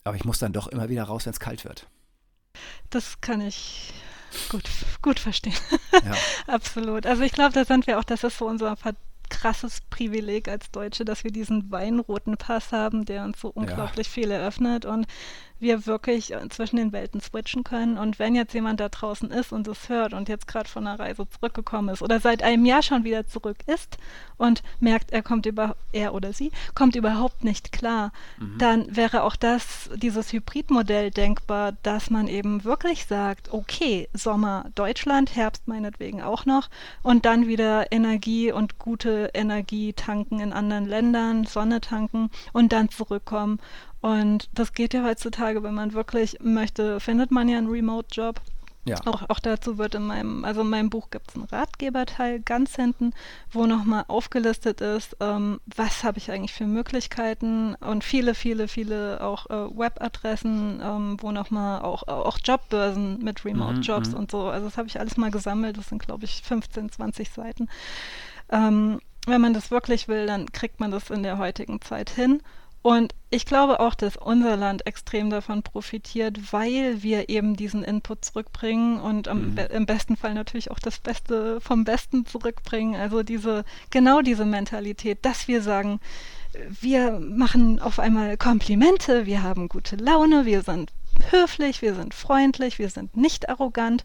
Aber 0.04 0.16
ich 0.16 0.25
muss 0.25 0.38
dann 0.38 0.52
doch 0.52 0.66
immer 0.66 0.88
wieder 0.88 1.04
raus, 1.04 1.26
wenn 1.26 1.32
es 1.32 1.40
kalt 1.40 1.64
wird. 1.64 1.87
Das 2.88 3.20
kann 3.20 3.40
ich 3.40 3.92
gut, 4.49 4.68
gut 5.02 5.18
verstehen. 5.20 5.54
Ja. 5.92 6.14
Absolut. 6.52 7.06
Also 7.06 7.23
ich 7.23 7.32
glaube, 7.32 7.52
da 7.52 7.64
sind 7.64 7.87
wir 7.87 7.99
auch, 7.99 8.04
das 8.04 8.25
ist 8.25 8.38
so 8.38 8.47
unser 8.47 8.76
krasses 9.28 9.80
Privileg 9.90 10.49
als 10.49 10.70
Deutsche, 10.70 11.04
dass 11.04 11.25
wir 11.25 11.30
diesen 11.30 11.70
weinroten 11.70 12.37
Pass 12.37 12.73
haben, 12.73 13.04
der 13.04 13.25
uns 13.25 13.40
so 13.40 13.49
unglaublich 13.49 14.09
ja. 14.09 14.12
viel 14.12 14.30
eröffnet 14.30 14.85
und 14.85 15.06
wir 15.61 15.87
wirklich 15.87 16.33
äh, 16.33 16.49
zwischen 16.49 16.76
den 16.76 16.93
Welten 16.93 17.21
switchen 17.21 17.64
können. 17.64 17.99
Und 17.99 18.19
wenn 18.19 18.35
jetzt 18.35 18.55
jemand 18.55 18.81
da 18.81 18.88
draußen 18.88 19.31
ist 19.31 19.52
und 19.52 19.69
es 19.69 19.88
hört 19.88 20.12
und 20.12 20.29
jetzt 20.29 20.47
gerade 20.47 20.69
von 20.69 20.87
einer 20.87 20.99
Reise 20.99 21.29
zurückgekommen 21.29 21.90
ist 21.90 22.02
oder 22.02 22.21
seit 22.21 22.43
einem 22.43 22.64
Jahr 22.64 22.83
schon 22.83 23.05
wieder 23.05 23.26
zurück 23.26 23.59
ist 23.67 23.99
und 24.37 24.62
merkt, 24.81 25.12
er 25.12 25.23
kommt 25.23 25.47
über 25.47 25.76
er 25.93 26.14
oder 26.14 26.33
sie 26.33 26.50
kommt 26.75 26.97
überhaupt 26.97 27.45
nicht 27.45 27.73
klar, 27.73 28.12
mhm. 28.38 28.59
dann 28.59 28.97
wäre 28.97 29.23
auch 29.23 29.37
das 29.37 29.90
dieses 29.97 30.33
Hybridmodell 30.33 31.11
denkbar, 31.11 31.73
dass 31.83 32.11
man 32.11 32.26
eben 32.29 32.64
wirklich 32.64 33.07
sagt, 33.07 33.52
okay, 33.52 34.09
Sommer 34.14 34.67
Deutschland, 34.75 35.37
Herbst 35.37 35.69
meinetwegen 35.69 36.23
auch 36.23 36.47
noch 36.47 36.71
und 37.02 37.26
dann 37.26 37.47
wieder 37.47 37.93
Energie 37.93 38.52
und 38.52 38.79
gute 38.79 39.31
Energie 39.35 39.93
tanken 39.93 40.40
in 40.40 40.52
anderen 40.52 40.87
Ländern, 40.87 41.45
Sonne 41.45 41.81
tanken 41.81 42.31
und 42.52 42.73
dann 42.73 42.88
zurückkommen 42.88 43.59
und 44.00 44.49
das 44.54 44.73
geht 44.73 44.95
ja 44.95 45.04
heutzutage, 45.04 45.62
wenn 45.62 45.75
man 45.75 45.92
wirklich 45.92 46.38
möchte, 46.40 47.00
findet 47.00 47.30
man 47.30 47.49
ja 47.49 47.59
einen 47.59 47.69
Remote-Job. 47.69 48.40
Ja. 48.87 48.97
Auch, 49.04 49.28
auch 49.28 49.40
dazu 49.40 49.76
wird 49.76 49.95
in 49.95 50.07
meinem, 50.07 50.42
also 50.45 50.62
in 50.62 50.71
meinem 50.71 50.88
Buch 50.88 51.11
gibt 51.11 51.28
es 51.28 51.35
einen 51.37 51.45
Ratgeberteil 51.45 52.40
ganz 52.40 52.76
hinten, 52.76 53.12
wo 53.52 53.66
nochmal 53.66 54.04
aufgelistet 54.09 54.80
ist, 54.80 55.19
ähm, 55.21 55.61
was 55.66 56.02
habe 56.02 56.16
ich 56.16 56.31
eigentlich 56.31 56.55
für 56.55 56.66
Möglichkeiten 56.66 57.75
und 57.75 58.05
viele, 58.05 58.35
viele, 58.35 58.68
viele 58.68 59.22
auch 59.22 59.51
äh, 59.51 59.79
Webadressen, 59.79 60.81
ähm, 60.83 61.18
wo 61.20 61.31
nochmal 61.31 61.83
auch, 61.83 62.09
auch 62.09 62.38
Jobbörsen 62.42 63.22
mit 63.22 63.44
Remote-Jobs 63.44 64.09
mhm, 64.09 64.14
mhm, 64.14 64.20
und 64.20 64.31
so. 64.31 64.48
Also 64.48 64.66
das 64.66 64.79
habe 64.79 64.88
ich 64.88 64.98
alles 64.98 65.18
mal 65.18 65.31
gesammelt, 65.31 65.77
das 65.77 65.90
sind 65.90 66.01
glaube 66.01 66.25
ich 66.25 66.42
15, 66.42 66.90
20 66.90 67.31
Seiten. 67.31 67.68
Ähm, 68.48 68.98
wenn 69.27 69.42
man 69.42 69.53
das 69.53 69.70
wirklich 69.70 70.09
will, 70.09 70.27
dann 70.27 70.51
kriegt 70.53 70.81
man 70.81 70.90
das 70.90 71.11
in 71.11 71.22
der 71.22 71.37
heutigen 71.37 71.83
Zeit 71.83 72.09
hin. 72.09 72.42
Und 72.83 73.14
ich 73.29 73.45
glaube 73.45 73.79
auch, 73.81 73.95
dass 73.95 74.16
unser 74.16 74.57
Land 74.57 74.87
extrem 74.87 75.29
davon 75.29 75.62
profitiert, 75.62 76.53
weil 76.53 77.03
wir 77.03 77.29
eben 77.29 77.55
diesen 77.55 77.85
Input 77.85 78.25
zurückbringen 78.25 79.01
und 79.01 79.33
mhm. 79.33 79.55
be 79.55 79.62
im 79.62 79.85
besten 79.85 80.16
Fall 80.16 80.33
natürlich 80.33 80.71
auch 80.71 80.79
das 80.79 80.99
Beste 80.99 81.61
vom 81.61 81.85
Besten 81.85 82.25
zurückbringen. 82.25 82.99
Also 82.99 83.23
diese, 83.23 83.64
genau 83.90 84.23
diese 84.23 84.47
Mentalität, 84.47 85.19
dass 85.23 85.47
wir 85.47 85.62
sagen, 85.62 86.01
wir 86.81 87.21
machen 87.21 87.81
auf 87.81 87.99
einmal 87.99 88.37
Komplimente, 88.37 89.27
wir 89.27 89.43
haben 89.43 89.69
gute 89.69 89.97
Laune, 89.97 90.47
wir 90.47 90.62
sind 90.62 90.90
höflich, 91.31 91.83
wir 91.83 91.95
sind 91.95 92.14
freundlich, 92.14 92.79
wir 92.79 92.88
sind 92.88 93.16
nicht 93.16 93.49
arrogant 93.49 94.05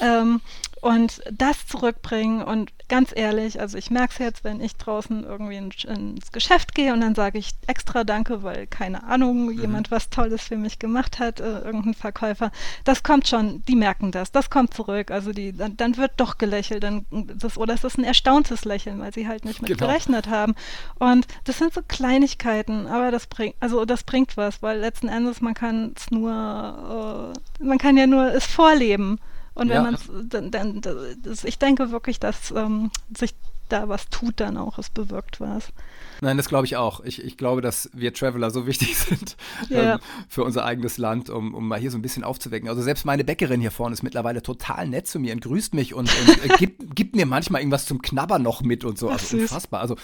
ähm, 0.00 0.40
und 0.86 1.20
das 1.32 1.66
zurückbringen 1.66 2.42
und 2.42 2.70
ganz 2.88 3.10
ehrlich, 3.12 3.60
also 3.60 3.76
ich 3.76 3.90
merke 3.90 4.12
es 4.12 4.18
jetzt, 4.18 4.44
wenn 4.44 4.60
ich 4.60 4.76
draußen 4.76 5.24
irgendwie 5.24 5.56
in, 5.56 5.72
ins 5.88 6.30
Geschäft 6.30 6.76
gehe 6.76 6.92
und 6.92 7.00
dann 7.00 7.16
sage 7.16 7.38
ich 7.38 7.50
extra 7.66 8.04
Danke, 8.04 8.44
weil 8.44 8.68
keine 8.68 9.02
Ahnung, 9.02 9.46
mhm. 9.46 9.60
jemand 9.60 9.90
was 9.90 10.10
Tolles 10.10 10.42
für 10.42 10.56
mich 10.56 10.78
gemacht 10.78 11.18
hat, 11.18 11.40
äh, 11.40 11.58
irgendein 11.62 11.94
Verkäufer, 11.94 12.52
das 12.84 13.02
kommt 13.02 13.26
schon, 13.26 13.64
die 13.66 13.74
merken 13.74 14.12
das, 14.12 14.30
das 14.30 14.48
kommt 14.48 14.74
zurück, 14.74 15.10
also 15.10 15.32
die, 15.32 15.56
dann, 15.56 15.76
dann 15.76 15.96
wird 15.96 16.12
doch 16.18 16.38
gelächelt, 16.38 16.84
dann 16.84 17.04
das, 17.10 17.58
oder 17.58 17.74
es 17.74 17.82
ist 17.82 17.98
ein 17.98 18.04
erstauntes 18.04 18.64
Lächeln, 18.64 19.00
weil 19.00 19.12
sie 19.12 19.26
halt 19.26 19.44
nicht 19.44 19.60
mit 19.60 19.72
genau. 19.72 19.88
gerechnet 19.88 20.28
haben 20.28 20.54
und 21.00 21.26
das 21.42 21.58
sind 21.58 21.74
so 21.74 21.80
Kleinigkeiten, 21.86 22.86
aber 22.86 23.10
das 23.10 23.26
bringt, 23.26 23.56
also 23.58 23.84
das 23.86 24.04
bringt 24.04 24.36
was, 24.36 24.62
weil 24.62 24.78
letzten 24.78 25.08
Endes 25.08 25.40
man 25.40 25.54
kann 25.54 25.94
es 25.96 26.12
nur, 26.12 27.34
äh, 27.60 27.64
man 27.64 27.78
kann 27.78 27.96
ja 27.96 28.06
nur 28.06 28.32
es 28.32 28.46
vorleben. 28.46 29.18
Und 29.56 29.70
wenn 29.70 29.76
ja. 29.76 29.82
man 29.82 29.98
dann, 30.28 30.50
dann 30.50 30.80
das, 31.22 31.44
ich 31.44 31.58
denke 31.58 31.90
wirklich, 31.90 32.20
dass 32.20 32.52
ähm, 32.54 32.90
sich 33.16 33.34
da 33.68 33.88
was 33.88 34.08
tut 34.10 34.38
dann 34.38 34.56
auch, 34.56 34.78
es 34.78 34.90
bewirkt 34.90 35.40
was. 35.40 35.72
Nein, 36.20 36.36
das 36.36 36.48
glaube 36.48 36.66
ich 36.66 36.76
auch. 36.76 37.00
Ich, 37.00 37.22
ich 37.24 37.36
glaube, 37.36 37.62
dass 37.62 37.90
wir 37.92 38.14
Traveler 38.14 38.50
so 38.50 38.66
wichtig 38.66 38.96
sind 38.98 39.36
ja. 39.68 39.94
ähm, 39.94 40.00
für 40.28 40.44
unser 40.44 40.64
eigenes 40.64 40.98
Land, 40.98 41.30
um, 41.30 41.54
um 41.54 41.66
mal 41.66 41.80
hier 41.80 41.90
so 41.90 41.98
ein 41.98 42.02
bisschen 42.02 42.22
aufzuwecken. 42.22 42.68
Also 42.68 42.82
selbst 42.82 43.04
meine 43.04 43.24
Bäckerin 43.24 43.60
hier 43.60 43.70
vorne 43.70 43.94
ist 43.94 44.02
mittlerweile 44.02 44.42
total 44.42 44.88
nett 44.88 45.08
zu 45.08 45.18
mir 45.18 45.32
und 45.32 45.40
grüßt 45.40 45.74
mich 45.74 45.94
und, 45.94 46.10
und 46.20 46.44
äh, 46.44 46.48
gibt, 46.58 46.94
gibt, 46.94 47.16
mir 47.16 47.26
manchmal 47.26 47.62
irgendwas 47.62 47.86
zum 47.86 48.02
Knabbern 48.02 48.42
noch 48.42 48.62
mit 48.62 48.84
und 48.84 48.98
so. 48.98 49.08
Also 49.08 49.36
unfassbar. 49.38 49.80
Also 49.80 49.96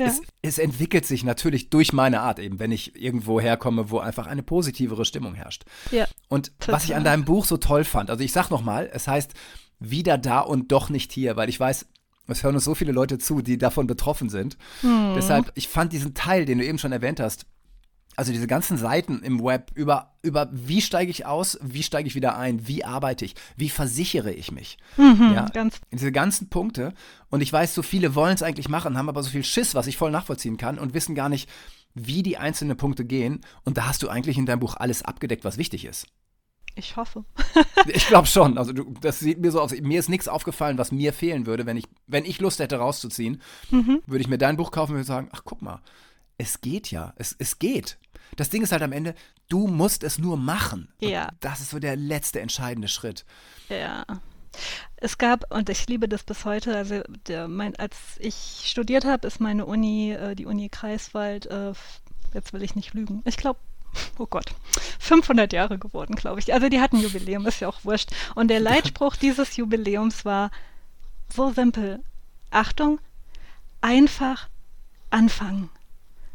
ja. 0.00 0.06
Es, 0.06 0.20
es, 0.42 0.58
entwickelt 0.58 1.06
sich 1.06 1.22
natürlich 1.24 1.70
durch 1.70 1.92
meine 1.92 2.20
Art 2.20 2.38
eben, 2.38 2.58
wenn 2.58 2.72
ich 2.72 3.00
irgendwo 3.00 3.40
herkomme, 3.40 3.90
wo 3.90 3.98
einfach 3.98 4.26
eine 4.26 4.42
positivere 4.42 5.04
Stimmung 5.04 5.34
herrscht. 5.34 5.64
Ja, 5.90 6.06
und 6.28 6.58
total. 6.58 6.74
was 6.74 6.84
ich 6.84 6.94
an 6.96 7.04
deinem 7.04 7.24
Buch 7.24 7.44
so 7.44 7.56
toll 7.56 7.84
fand, 7.84 8.10
also 8.10 8.24
ich 8.24 8.32
sag 8.32 8.50
nochmal, 8.50 8.90
es 8.92 9.06
heißt 9.06 9.34
wieder 9.78 10.18
da 10.18 10.40
und 10.40 10.72
doch 10.72 10.90
nicht 10.90 11.12
hier, 11.12 11.36
weil 11.36 11.48
ich 11.48 11.58
weiß, 11.58 11.86
es 12.26 12.42
hören 12.42 12.54
uns 12.54 12.64
so 12.64 12.74
viele 12.74 12.92
Leute 12.92 13.18
zu, 13.18 13.42
die 13.42 13.58
davon 13.58 13.86
betroffen 13.86 14.28
sind. 14.28 14.56
Hm. 14.82 15.14
Deshalb, 15.16 15.50
ich 15.54 15.68
fand 15.68 15.92
diesen 15.92 16.14
Teil, 16.14 16.44
den 16.44 16.58
du 16.58 16.64
eben 16.64 16.78
schon 16.78 16.92
erwähnt 16.92 17.20
hast, 17.20 17.46
also 18.16 18.32
diese 18.32 18.46
ganzen 18.46 18.76
Seiten 18.76 19.22
im 19.22 19.42
Web 19.42 19.70
über, 19.74 20.12
über 20.22 20.48
wie 20.52 20.82
steige 20.82 21.10
ich 21.10 21.26
aus, 21.26 21.58
wie 21.62 21.82
steige 21.82 22.06
ich 22.06 22.14
wieder 22.14 22.36
ein, 22.36 22.66
wie 22.66 22.84
arbeite 22.84 23.24
ich, 23.24 23.34
wie 23.56 23.70
versichere 23.70 24.32
ich 24.32 24.52
mich. 24.52 24.78
Mhm, 24.96 25.32
ja, 25.34 25.46
ganz. 25.46 25.80
Diese 25.92 26.12
ganzen 26.12 26.48
Punkte. 26.48 26.92
Und 27.30 27.40
ich 27.40 27.52
weiß, 27.52 27.74
so 27.74 27.82
viele 27.82 28.14
wollen 28.14 28.34
es 28.34 28.42
eigentlich 28.42 28.68
machen, 28.68 28.98
haben 28.98 29.08
aber 29.08 29.22
so 29.22 29.30
viel 29.30 29.44
Schiss, 29.44 29.74
was 29.74 29.86
ich 29.86 29.96
voll 29.96 30.10
nachvollziehen 30.10 30.56
kann 30.56 30.78
und 30.78 30.92
wissen 30.92 31.14
gar 31.14 31.28
nicht, 31.28 31.48
wie 31.94 32.22
die 32.22 32.36
einzelnen 32.36 32.76
Punkte 32.76 33.04
gehen. 33.04 33.40
Und 33.64 33.76
da 33.76 33.86
hast 33.86 34.02
du 34.02 34.08
eigentlich 34.08 34.38
in 34.38 34.46
deinem 34.46 34.60
Buch 34.60 34.76
alles 34.76 35.02
abgedeckt, 35.02 35.44
was 35.44 35.56
wichtig 35.56 35.84
ist. 35.84 36.06
Ich 36.76 36.96
hoffe. 36.96 37.24
ich 37.86 38.06
glaube 38.06 38.26
schon. 38.26 38.58
Also 38.58 38.72
du, 38.72 38.94
das 39.00 39.20
sieht 39.20 39.40
mir 39.40 39.50
so 39.50 39.60
aus. 39.60 39.72
Mir 39.72 39.98
ist 39.98 40.08
nichts 40.08 40.28
aufgefallen, 40.28 40.78
was 40.78 40.92
mir 40.92 41.12
fehlen 41.12 41.46
würde, 41.46 41.66
wenn 41.66 41.76
ich, 41.76 41.84
wenn 42.06 42.24
ich 42.24 42.40
Lust 42.40 42.60
hätte, 42.60 42.76
rauszuziehen. 42.76 43.40
Mhm. 43.70 44.02
Würde 44.06 44.22
ich 44.22 44.28
mir 44.28 44.38
dein 44.38 44.56
Buch 44.56 44.70
kaufen 44.70 44.92
und 44.92 44.98
würde 44.98 45.06
sagen, 45.06 45.28
ach 45.32 45.42
guck 45.44 45.62
mal, 45.62 45.80
es 46.40 46.60
geht 46.62 46.90
ja. 46.90 47.12
Es, 47.16 47.36
es 47.38 47.58
geht. 47.58 47.98
Das 48.36 48.48
Ding 48.48 48.62
ist 48.62 48.72
halt 48.72 48.82
am 48.82 48.92
Ende, 48.92 49.14
du 49.48 49.66
musst 49.66 50.02
es 50.02 50.18
nur 50.18 50.36
machen. 50.36 50.88
Ja. 51.00 51.28
Und 51.28 51.36
das 51.40 51.60
ist 51.60 51.70
so 51.70 51.78
der 51.78 51.96
letzte 51.96 52.40
entscheidende 52.40 52.88
Schritt. 52.88 53.24
Ja. 53.68 54.04
Es 54.96 55.18
gab, 55.18 55.52
und 55.54 55.68
ich 55.68 55.86
liebe 55.86 56.08
das 56.08 56.24
bis 56.24 56.44
heute, 56.44 56.76
also 56.76 57.02
der, 57.28 57.46
mein, 57.46 57.76
als 57.76 57.96
ich 58.18 58.62
studiert 58.64 59.04
habe, 59.04 59.26
ist 59.26 59.40
meine 59.40 59.66
Uni, 59.66 60.12
äh, 60.12 60.34
die 60.34 60.46
Uni 60.46 60.68
Kreiswald, 60.68 61.46
äh, 61.46 61.72
jetzt 62.34 62.52
will 62.52 62.62
ich 62.62 62.74
nicht 62.74 62.94
lügen, 62.94 63.22
ich 63.26 63.36
glaube, 63.36 63.60
oh 64.18 64.26
Gott, 64.26 64.52
500 64.98 65.52
Jahre 65.52 65.78
geworden, 65.78 66.16
glaube 66.16 66.40
ich. 66.40 66.52
Also 66.52 66.68
die 66.68 66.80
hatten 66.80 67.00
Jubiläum, 67.00 67.46
ist 67.46 67.60
ja 67.60 67.68
auch 67.68 67.84
wurscht. 67.84 68.10
Und 68.34 68.48
der 68.48 68.60
Leitspruch 68.60 69.16
dieses 69.16 69.56
Jubiläums 69.56 70.24
war 70.24 70.50
so 71.32 71.52
simpel. 71.52 72.02
Achtung, 72.50 72.98
einfach 73.80 74.48
anfangen. 75.10 75.70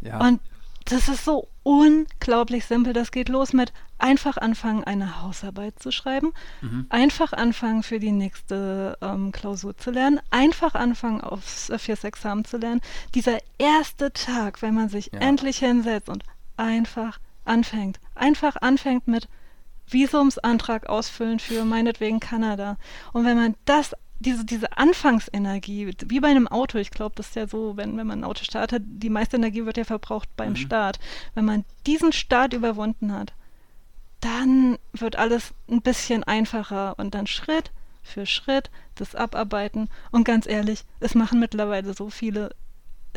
Ja. 0.06 0.20
Und 0.20 0.40
das 0.86 1.10
ist 1.10 1.26
so 1.26 1.48
unglaublich 1.64 2.66
simpel. 2.66 2.94
Das 2.94 3.12
geht 3.12 3.28
los 3.28 3.54
mit 3.54 3.74
einfach 3.98 4.38
anfangen, 4.38 4.84
eine 4.84 5.22
Hausarbeit 5.22 5.80
zu 5.80 5.92
schreiben, 5.92 6.34
mhm. 6.62 6.86
einfach 6.90 7.34
anfangen, 7.34 7.82
für 7.82 8.00
die 8.00 8.12
nächste 8.12 8.98
ähm, 9.02 9.32
Klausur 9.32 9.76
zu 9.78 9.90
lernen, 9.90 10.20
einfach 10.30 10.76
anfangen, 10.76 11.22
aufs, 11.22 11.70
äh, 11.70 11.80
fürs 11.80 12.04
Examen 12.04 12.46
zu 12.46 12.58
lernen. 12.58 12.82
Dieser 13.16 13.40
erste 13.58 14.14
Tag, 14.14 14.62
wenn 14.62 14.76
man 14.76 14.90
sich 14.90 15.12
ja. 15.12 15.20
endlich 15.20 15.58
hinsetzt 15.58 16.10
und 16.10 16.24
einfach 16.56 17.20
anfängt, 17.46 18.00
einfach 18.14 18.58
anfängt 18.58 19.08
mit 19.08 19.28
Visumsantrag 19.88 20.88
ausfüllen 20.88 21.40
für 21.40 21.64
meinetwegen 21.64 22.20
Kanada. 22.20 22.78
Und 23.14 23.26
wenn 23.26 23.38
man 23.38 23.56
das 23.66 23.96
diese, 24.20 24.46
diese 24.46 24.78
Anfangsenergie, 24.78 25.94
wie 26.06 26.20
bei 26.20 26.30
einem 26.30 26.48
Auto, 26.48 26.78
ich 26.78 26.92
glaube, 26.92 27.16
das 27.16 27.28
ist 27.30 27.36
ja 27.36 27.48
so, 27.48 27.76
wenn, 27.78 27.98
wenn 27.98 28.08
man 28.08 28.20
ein 28.20 28.24
Auto 28.24 28.44
startet, 28.44 28.84
die 28.86 29.10
meiste 29.10 29.36
Energie 29.36 29.66
wird 29.66 29.78
ja 29.78 29.84
verbraucht 29.84 30.30
beim 30.38 30.52
mhm. 30.52 30.58
Start. 30.58 31.00
Wenn 31.34 31.46
man 31.46 31.66
diesen 31.86 32.14
Start 32.14 32.54
überwunden 32.54 33.14
hat, 33.14 33.34
dann 34.22 34.78
wird 34.94 35.18
alles 35.18 35.54
ein 35.70 35.82
bisschen 35.82 36.24
einfacher 36.24 36.98
und 36.98 37.14
dann 37.14 37.28
Schritt 37.28 37.72
für 38.02 38.26
Schritt 38.26 38.72
das 38.96 39.16
abarbeiten. 39.16 39.90
Und 40.12 40.24
ganz 40.24 40.48
ehrlich, 40.48 40.86
es 41.00 41.16
machen 41.16 41.40
mittlerweile 41.40 41.94
so 41.94 42.10
viele. 42.10 42.56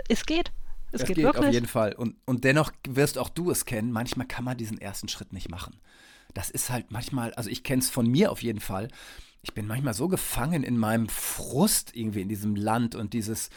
Es 0.08 0.26
geht. 0.26 0.52
Es, 0.90 1.02
es 1.02 1.06
geht, 1.06 1.16
geht 1.16 1.24
wirklich. 1.24 1.46
auf 1.46 1.52
jeden 1.52 1.66
Fall. 1.66 1.92
Und, 1.92 2.16
und 2.24 2.44
dennoch 2.44 2.72
wirst 2.88 3.18
auch 3.18 3.28
du 3.28 3.50
es 3.50 3.64
kennen. 3.66 3.92
Manchmal 3.92 4.26
kann 4.26 4.44
man 4.44 4.56
diesen 4.56 4.80
ersten 4.80 5.08
Schritt 5.08 5.32
nicht 5.32 5.50
machen. 5.50 5.78
Das 6.34 6.50
ist 6.50 6.70
halt 6.70 6.90
manchmal, 6.90 7.32
also 7.34 7.50
ich 7.50 7.62
kenne 7.62 7.82
es 7.82 7.90
von 7.90 8.06
mir 8.06 8.32
auf 8.32 8.42
jeden 8.42 8.60
Fall 8.60 8.88
ich 9.48 9.54
bin 9.54 9.66
manchmal 9.66 9.94
so 9.94 10.08
gefangen 10.08 10.62
in 10.62 10.76
meinem 10.76 11.08
Frust 11.08 11.96
irgendwie 11.96 12.20
in 12.20 12.28
diesem 12.28 12.54
Land 12.54 12.94
und 12.94 13.14
dieses 13.14 13.48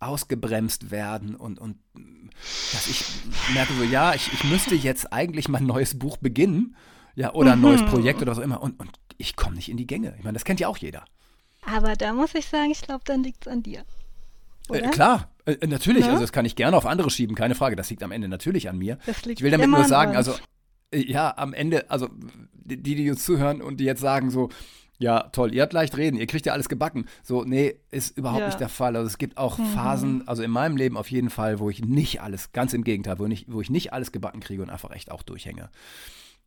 ausgebremst 0.00 0.92
werden 0.92 1.34
und, 1.34 1.58
und 1.58 1.76
dass 2.72 2.86
ich 2.86 3.04
merke 3.52 3.72
so, 3.74 3.82
ja, 3.82 4.14
ich, 4.14 4.32
ich 4.32 4.44
müsste 4.44 4.76
jetzt 4.76 5.12
eigentlich 5.12 5.48
mein 5.48 5.66
neues 5.66 5.98
Buch 5.98 6.18
beginnen, 6.18 6.76
ja, 7.16 7.34
oder 7.34 7.54
ein 7.54 7.60
neues 7.60 7.82
mhm. 7.82 7.86
Projekt 7.86 8.22
oder 8.22 8.30
was 8.30 8.38
auch 8.38 8.44
immer 8.44 8.62
und, 8.62 8.78
und 8.78 8.90
ich 9.16 9.34
komme 9.34 9.56
nicht 9.56 9.68
in 9.68 9.76
die 9.76 9.88
Gänge. 9.88 10.14
Ich 10.18 10.24
meine, 10.24 10.34
das 10.34 10.44
kennt 10.44 10.60
ja 10.60 10.68
auch 10.68 10.78
jeder. 10.78 11.04
Aber 11.62 11.96
da 11.96 12.12
muss 12.12 12.36
ich 12.36 12.46
sagen, 12.46 12.70
ich 12.70 12.80
glaube, 12.80 13.02
dann 13.04 13.24
liegt 13.24 13.44
es 13.44 13.52
an 13.52 13.64
dir. 13.64 13.84
Äh, 14.70 14.88
klar, 14.90 15.32
äh, 15.46 15.66
natürlich, 15.66 16.04
ja? 16.04 16.10
also 16.10 16.22
das 16.22 16.30
kann 16.30 16.44
ich 16.44 16.54
gerne 16.54 16.76
auf 16.76 16.86
andere 16.86 17.10
schieben, 17.10 17.34
keine 17.34 17.56
Frage, 17.56 17.74
das 17.74 17.90
liegt 17.90 18.04
am 18.04 18.12
Ende 18.12 18.28
natürlich 18.28 18.68
an 18.68 18.78
mir. 18.78 18.98
ich 19.26 19.42
will 19.42 19.50
damit 19.50 19.68
nur 19.68 19.84
sagen, 19.84 20.14
also 20.14 20.34
äh, 20.92 21.00
ja, 21.00 21.36
am 21.36 21.54
Ende, 21.54 21.90
also 21.90 22.08
die, 22.52 22.94
die 22.94 23.10
uns 23.10 23.24
zuhören 23.24 23.62
und 23.62 23.78
die 23.80 23.84
jetzt 23.84 24.00
sagen 24.00 24.30
so, 24.30 24.50
ja, 24.98 25.22
toll, 25.30 25.54
ihr 25.54 25.62
habt 25.62 25.72
leicht 25.72 25.96
reden, 25.96 26.16
ihr 26.16 26.26
kriegt 26.26 26.44
ja 26.46 26.52
alles 26.52 26.68
gebacken. 26.68 27.06
So, 27.22 27.44
nee, 27.44 27.76
ist 27.90 28.18
überhaupt 28.18 28.40
ja. 28.40 28.46
nicht 28.46 28.60
der 28.60 28.68
Fall. 28.68 28.96
Also 28.96 29.06
es 29.06 29.18
gibt 29.18 29.38
auch 29.38 29.56
mhm. 29.56 29.66
Phasen, 29.66 30.28
also 30.28 30.42
in 30.42 30.50
meinem 30.50 30.76
Leben 30.76 30.96
auf 30.96 31.10
jeden 31.10 31.30
Fall, 31.30 31.60
wo 31.60 31.70
ich 31.70 31.84
nicht 31.84 32.20
alles, 32.20 32.52
ganz 32.52 32.72
im 32.74 32.82
Gegenteil, 32.82 33.18
wo, 33.18 33.26
nicht, 33.26 33.46
wo 33.50 33.60
ich 33.60 33.70
nicht 33.70 33.92
alles 33.92 34.10
gebacken 34.10 34.40
kriege 34.40 34.60
und 34.60 34.70
einfach 34.70 34.90
echt 34.90 35.10
auch 35.10 35.22
durchhänge. 35.22 35.70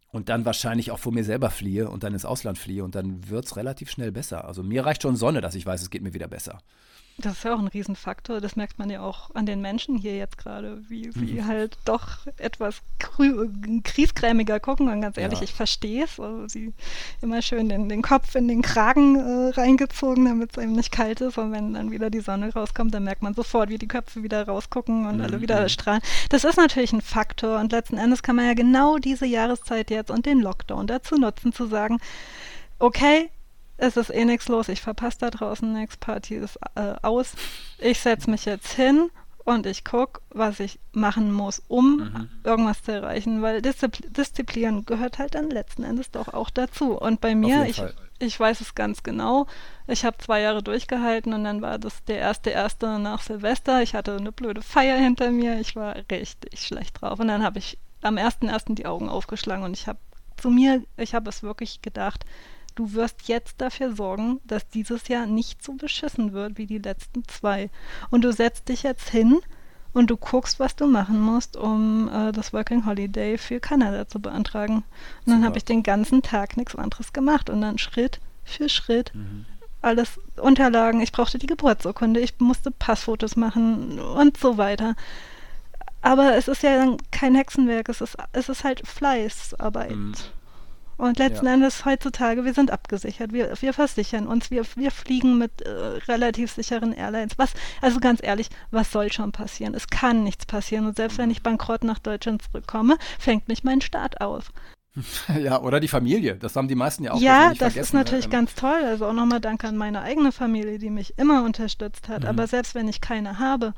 Und 0.09 0.27
dann 0.27 0.43
wahrscheinlich 0.43 0.91
auch 0.91 0.99
vor 0.99 1.13
mir 1.13 1.23
selber 1.23 1.49
fliehe 1.49 1.89
und 1.89 2.03
dann 2.03 2.13
ins 2.13 2.25
Ausland 2.25 2.57
fliehe 2.57 2.83
und 2.83 2.95
dann 2.95 3.29
wird 3.29 3.45
es 3.45 3.55
relativ 3.55 3.89
schnell 3.89 4.11
besser. 4.11 4.43
Also 4.43 4.63
mir 4.63 4.85
reicht 4.85 5.03
schon 5.03 5.15
Sonne, 5.15 5.39
dass 5.39 5.55
ich 5.55 5.65
weiß, 5.65 5.81
es 5.81 5.89
geht 5.89 6.01
mir 6.01 6.13
wieder 6.13 6.27
besser. 6.27 6.59
Das 7.21 7.33
ist 7.33 7.43
ja 7.43 7.53
auch 7.53 7.59
ein 7.59 7.67
Riesenfaktor. 7.67 8.41
Das 8.41 8.55
merkt 8.55 8.79
man 8.79 8.89
ja 8.89 9.01
auch 9.01 9.33
an 9.35 9.45
den 9.45 9.61
Menschen 9.61 9.97
hier 9.97 10.15
jetzt 10.15 10.37
gerade, 10.37 10.81
wie 10.89 11.11
sie 11.11 11.41
mhm. 11.41 11.47
halt 11.47 11.77
doch 11.85 12.25
etwas 12.37 12.81
kriesgrämiger 13.83 14.59
gucken. 14.59 14.89
Und 14.89 15.01
ganz 15.01 15.17
ehrlich, 15.17 15.39
ja. 15.39 15.43
ich 15.43 15.53
verstehe 15.53 16.03
es. 16.05 16.19
Also 16.19 16.47
sie 16.47 16.73
immer 17.21 17.41
schön 17.41 17.69
den, 17.69 17.89
den 17.89 18.01
Kopf 18.01 18.35
in 18.35 18.47
den 18.47 18.61
Kragen 18.61 19.15
äh, 19.15 19.49
reingezogen, 19.51 20.25
damit 20.25 20.57
es 20.57 20.63
eben 20.63 20.73
nicht 20.73 20.91
kalt 20.91 21.21
ist. 21.21 21.37
Und 21.37 21.51
wenn 21.51 21.73
dann 21.73 21.91
wieder 21.91 22.09
die 22.09 22.21
Sonne 22.21 22.51
rauskommt, 22.53 22.93
dann 22.93 23.03
merkt 23.03 23.21
man 23.21 23.33
sofort, 23.33 23.69
wie 23.69 23.77
die 23.77 23.87
Köpfe 23.87 24.23
wieder 24.23 24.45
rausgucken 24.45 25.05
und 25.05 25.17
mhm. 25.17 25.23
alle 25.23 25.41
wieder 25.41 25.67
strahlen. 25.69 26.01
Das 26.29 26.43
ist 26.43 26.57
natürlich 26.57 26.93
ein 26.93 27.01
Faktor. 27.01 27.59
Und 27.59 27.71
letzten 27.71 27.97
Endes 27.97 28.23
kann 28.23 28.35
man 28.35 28.47
ja 28.47 28.53
genau 28.53 28.97
diese 28.97 29.25
Jahreszeit 29.25 29.89
jetzt 29.91 30.11
und 30.11 30.25
den 30.25 30.39
Lockdown 30.39 30.87
dazu 30.87 31.15
nutzen, 31.15 31.53
zu 31.53 31.67
sagen, 31.67 31.99
okay, 32.79 33.29
es 33.81 33.97
ist 33.97 34.11
eh 34.11 34.25
nichts 34.25 34.47
los, 34.47 34.69
ich 34.69 34.81
verpasse 34.81 35.17
da 35.19 35.29
draußen 35.31 35.73
nichts, 35.73 35.97
Party 35.97 36.35
ist 36.35 36.59
äh, 36.75 36.93
aus. 37.01 37.33
Ich 37.79 37.99
setze 37.99 38.29
mich 38.29 38.45
jetzt 38.45 38.73
hin 38.73 39.09
und 39.43 39.65
ich 39.65 39.83
gucke, 39.83 40.21
was 40.29 40.59
ich 40.59 40.79
machen 40.91 41.31
muss, 41.33 41.63
um 41.67 41.97
mhm. 41.97 42.29
irgendwas 42.43 42.83
zu 42.83 42.91
erreichen, 42.91 43.41
weil 43.41 43.61
Diszipl 43.63 44.07
Disziplin 44.07 44.85
gehört 44.85 45.17
halt 45.17 45.33
dann 45.33 45.49
letzten 45.49 45.83
Endes 45.83 46.11
doch 46.11 46.27
auch 46.31 46.51
dazu. 46.51 46.95
Und 46.95 47.21
bei 47.21 47.33
mir, 47.33 47.65
ich, 47.65 47.81
ich 48.19 48.39
weiß 48.39 48.61
es 48.61 48.75
ganz 48.75 49.01
genau, 49.01 49.47
ich 49.87 50.05
habe 50.05 50.17
zwei 50.19 50.41
Jahre 50.41 50.61
durchgehalten 50.61 51.33
und 51.33 51.43
dann 51.43 51.63
war 51.63 51.79
das 51.79 52.03
der 52.03 52.19
erste 52.19 52.51
erste 52.51 52.99
nach 52.99 53.23
Silvester. 53.23 53.81
Ich 53.81 53.95
hatte 53.95 54.15
eine 54.15 54.31
blöde 54.31 54.61
Feier 54.61 54.97
hinter 54.97 55.31
mir, 55.31 55.59
ich 55.59 55.75
war 55.75 55.95
richtig 56.11 56.61
schlecht 56.61 57.01
drauf 57.01 57.19
und 57.19 57.29
dann 57.29 57.43
habe 57.43 57.57
ich 57.57 57.79
am 58.03 58.17
ersten 58.17 58.47
ersten 58.47 58.75
die 58.75 58.85
Augen 58.85 59.09
aufgeschlagen 59.09 59.63
und 59.63 59.73
ich 59.73 59.87
habe 59.87 59.99
zu 60.37 60.51
mir, 60.51 60.83
ich 60.97 61.15
habe 61.15 61.29
es 61.29 61.41
wirklich 61.41 61.81
gedacht, 61.81 62.25
du 62.75 62.93
wirst 62.93 63.27
jetzt 63.27 63.59
dafür 63.59 63.95
sorgen, 63.95 64.39
dass 64.45 64.67
dieses 64.67 65.07
Jahr 65.07 65.25
nicht 65.25 65.63
so 65.63 65.73
beschissen 65.73 66.33
wird 66.33 66.57
wie 66.57 66.65
die 66.65 66.77
letzten 66.77 67.23
zwei. 67.27 67.69
Und 68.09 68.23
du 68.23 68.31
setzt 68.31 68.69
dich 68.69 68.83
jetzt 68.83 69.09
hin 69.09 69.41
und 69.93 70.09
du 70.09 70.17
guckst, 70.17 70.59
was 70.59 70.75
du 70.75 70.87
machen 70.87 71.19
musst, 71.19 71.57
um 71.57 72.09
äh, 72.09 72.31
das 72.31 72.53
Working 72.53 72.85
Holiday 72.85 73.37
für 73.37 73.59
Kanada 73.59 74.07
zu 74.07 74.19
beantragen. 74.19 74.83
Und 75.25 75.33
dann 75.33 75.45
habe 75.45 75.57
ich 75.57 75.65
den 75.65 75.83
ganzen 75.83 76.21
Tag 76.21 76.57
nichts 76.57 76.75
anderes 76.75 77.13
gemacht 77.13 77.49
und 77.49 77.61
dann 77.61 77.77
Schritt 77.77 78.19
für 78.43 78.69
Schritt 78.69 79.13
mhm. 79.13 79.45
alles 79.81 80.19
Unterlagen. 80.37 81.01
Ich 81.01 81.11
brauchte 81.11 81.39
die 81.39 81.47
Geburtsurkunde, 81.47 82.19
ich 82.19 82.39
musste 82.39 82.71
Passfotos 82.71 83.35
machen 83.35 83.99
und 83.99 84.37
so 84.37 84.57
weiter. 84.57 84.95
Aber 86.01 86.35
es 86.35 86.47
ist 86.47 86.63
ja 86.63 86.97
kein 87.11 87.35
Hexenwerk, 87.35 87.89
es 87.89 88.01
ist, 88.01 88.17
es 88.31 88.49
ist 88.49 88.63
halt 88.63 88.87
Fleißarbeit. 88.87 89.95
Mhm. 89.95 90.13
Und 91.01 91.17
letzten 91.17 91.47
ja. 91.47 91.53
Endes 91.55 91.83
heutzutage, 91.83 92.45
wir 92.45 92.53
sind 92.53 92.69
abgesichert. 92.69 93.33
Wir, 93.33 93.53
wir 93.59 93.73
versichern 93.73 94.27
uns, 94.27 94.51
wir, 94.51 94.63
wir 94.75 94.91
fliegen 94.91 95.39
mit 95.39 95.63
äh, 95.63 95.69
relativ 96.07 96.51
sicheren 96.51 96.93
Airlines. 96.93 97.39
Was, 97.39 97.53
also 97.81 97.99
ganz 97.99 98.19
ehrlich, 98.21 98.49
was 98.69 98.91
soll 98.91 99.11
schon 99.11 99.31
passieren? 99.31 99.73
Es 99.73 99.87
kann 99.87 100.23
nichts 100.23 100.45
passieren. 100.45 100.85
Und 100.85 100.97
selbst 100.97 101.17
wenn 101.17 101.25
mhm. 101.25 101.31
ich 101.31 101.41
bankrott 101.41 101.83
nach 101.83 101.97
Deutschland 101.97 102.43
zurückkomme, 102.43 102.99
fängt 103.17 103.47
mich 103.47 103.63
mein 103.63 103.81
Staat 103.81 104.21
auf. 104.21 104.51
Ja, 105.39 105.59
oder 105.61 105.79
die 105.79 105.87
Familie. 105.87 106.35
Das 106.35 106.55
haben 106.55 106.67
die 106.67 106.75
meisten 106.75 107.03
ja 107.03 107.13
auch. 107.13 107.19
Ja, 107.19 107.55
das 107.55 107.77
ist 107.77 107.93
natürlich 107.95 108.25
ne? 108.25 108.31
ganz 108.33 108.53
toll. 108.53 108.83
Also 108.85 109.07
auch 109.07 109.13
nochmal 109.13 109.39
Dank 109.39 109.63
an 109.63 109.77
meine 109.77 110.01
eigene 110.01 110.31
Familie, 110.31 110.77
die 110.77 110.91
mich 110.91 111.17
immer 111.17 111.43
unterstützt 111.43 112.09
hat. 112.09 112.23
Mhm. 112.23 112.29
Aber 112.29 112.45
selbst 112.45 112.75
wenn 112.75 112.87
ich 112.87 113.01
keine 113.01 113.39
habe, 113.39 113.73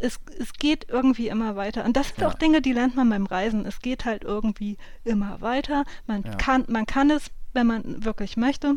es, 0.00 0.18
es 0.38 0.52
geht 0.54 0.88
irgendwie 0.88 1.28
immer 1.28 1.56
weiter. 1.56 1.84
Und 1.84 1.96
das 1.96 2.08
sind 2.08 2.20
ja. 2.20 2.28
auch 2.28 2.34
Dinge, 2.34 2.62
die 2.62 2.72
lernt 2.72 2.96
man 2.96 3.08
beim 3.08 3.26
Reisen. 3.26 3.66
Es 3.66 3.80
geht 3.80 4.04
halt 4.04 4.24
irgendwie 4.24 4.76
immer 5.04 5.40
weiter. 5.40 5.84
Man, 6.06 6.22
ja. 6.22 6.34
kann, 6.36 6.64
man 6.68 6.86
kann 6.86 7.10
es, 7.10 7.30
wenn 7.52 7.66
man 7.66 8.04
wirklich 8.04 8.36
möchte. 8.36 8.76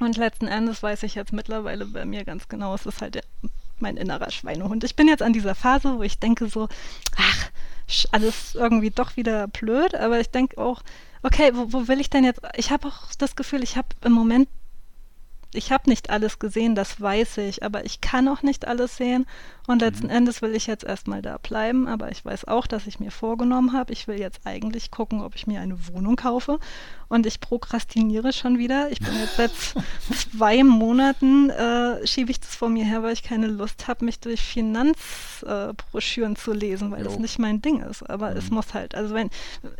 Und 0.00 0.16
letzten 0.16 0.46
Endes 0.46 0.82
weiß 0.82 1.02
ich 1.02 1.14
jetzt 1.14 1.32
mittlerweile 1.32 1.84
bei 1.86 2.04
mir 2.04 2.24
ganz 2.24 2.48
genau, 2.48 2.74
es 2.74 2.86
ist 2.86 3.02
halt 3.02 3.16
der, 3.16 3.24
mein 3.80 3.96
innerer 3.96 4.30
Schweinehund. 4.30 4.84
Ich 4.84 4.96
bin 4.96 5.08
jetzt 5.08 5.22
an 5.22 5.32
dieser 5.32 5.54
Phase, 5.54 5.98
wo 5.98 6.02
ich 6.02 6.18
denke 6.18 6.48
so, 6.48 6.68
ach, 7.16 7.50
alles 8.12 8.54
irgendwie 8.54 8.90
doch 8.90 9.16
wieder 9.16 9.48
blöd, 9.48 9.94
aber 9.94 10.20
ich 10.20 10.30
denke 10.30 10.58
auch, 10.58 10.82
okay, 11.22 11.50
wo, 11.54 11.72
wo 11.72 11.88
will 11.88 12.00
ich 12.00 12.10
denn 12.10 12.22
jetzt? 12.22 12.40
Ich 12.56 12.70
habe 12.70 12.86
auch 12.86 13.12
das 13.18 13.34
Gefühl, 13.34 13.62
ich 13.62 13.76
habe 13.76 13.88
im 14.04 14.12
Moment 14.12 14.48
ich 15.54 15.72
habe 15.72 15.88
nicht 15.88 16.10
alles 16.10 16.38
gesehen, 16.38 16.74
das 16.74 17.00
weiß 17.00 17.38
ich, 17.38 17.62
aber 17.62 17.84
ich 17.86 18.00
kann 18.00 18.28
auch 18.28 18.42
nicht 18.42 18.66
alles 18.66 18.96
sehen. 18.96 19.26
Und 19.68 19.82
letzten 19.82 20.06
mhm. 20.06 20.12
Endes 20.12 20.40
will 20.40 20.54
ich 20.54 20.66
jetzt 20.66 20.82
erstmal 20.82 21.20
da 21.20 21.36
bleiben, 21.36 21.88
aber 21.88 22.10
ich 22.10 22.24
weiß 22.24 22.46
auch, 22.46 22.66
dass 22.66 22.86
ich 22.86 23.00
mir 23.00 23.10
vorgenommen 23.10 23.74
habe, 23.74 23.92
ich 23.92 24.08
will 24.08 24.18
jetzt 24.18 24.40
eigentlich 24.46 24.90
gucken, 24.90 25.20
ob 25.20 25.34
ich 25.34 25.46
mir 25.46 25.60
eine 25.60 25.88
Wohnung 25.88 26.16
kaufe. 26.16 26.58
Und 27.08 27.26
ich 27.26 27.38
prokrastiniere 27.38 28.32
schon 28.32 28.56
wieder. 28.56 28.90
Ich 28.90 28.98
bin 28.98 29.12
jetzt 29.20 29.36
seit 29.36 29.52
zwei 30.32 30.64
Monaten, 30.64 31.50
äh, 31.50 32.06
schiebe 32.06 32.30
ich 32.30 32.40
das 32.40 32.54
vor 32.54 32.70
mir 32.70 32.86
her, 32.86 33.02
weil 33.02 33.12
ich 33.12 33.22
keine 33.22 33.46
Lust 33.46 33.88
habe, 33.88 34.06
mich 34.06 34.20
durch 34.20 34.40
Finanzbroschüren 34.40 36.32
äh, 36.32 36.36
zu 36.36 36.54
lesen, 36.54 36.90
weil 36.90 37.04
jo. 37.04 37.10
das 37.10 37.18
nicht 37.18 37.38
mein 37.38 37.60
Ding 37.60 37.82
ist. 37.82 38.08
Aber 38.08 38.30
mhm. 38.30 38.38
es 38.38 38.50
muss 38.50 38.72
halt, 38.72 38.94
also 38.94 39.14
wenn, 39.14 39.28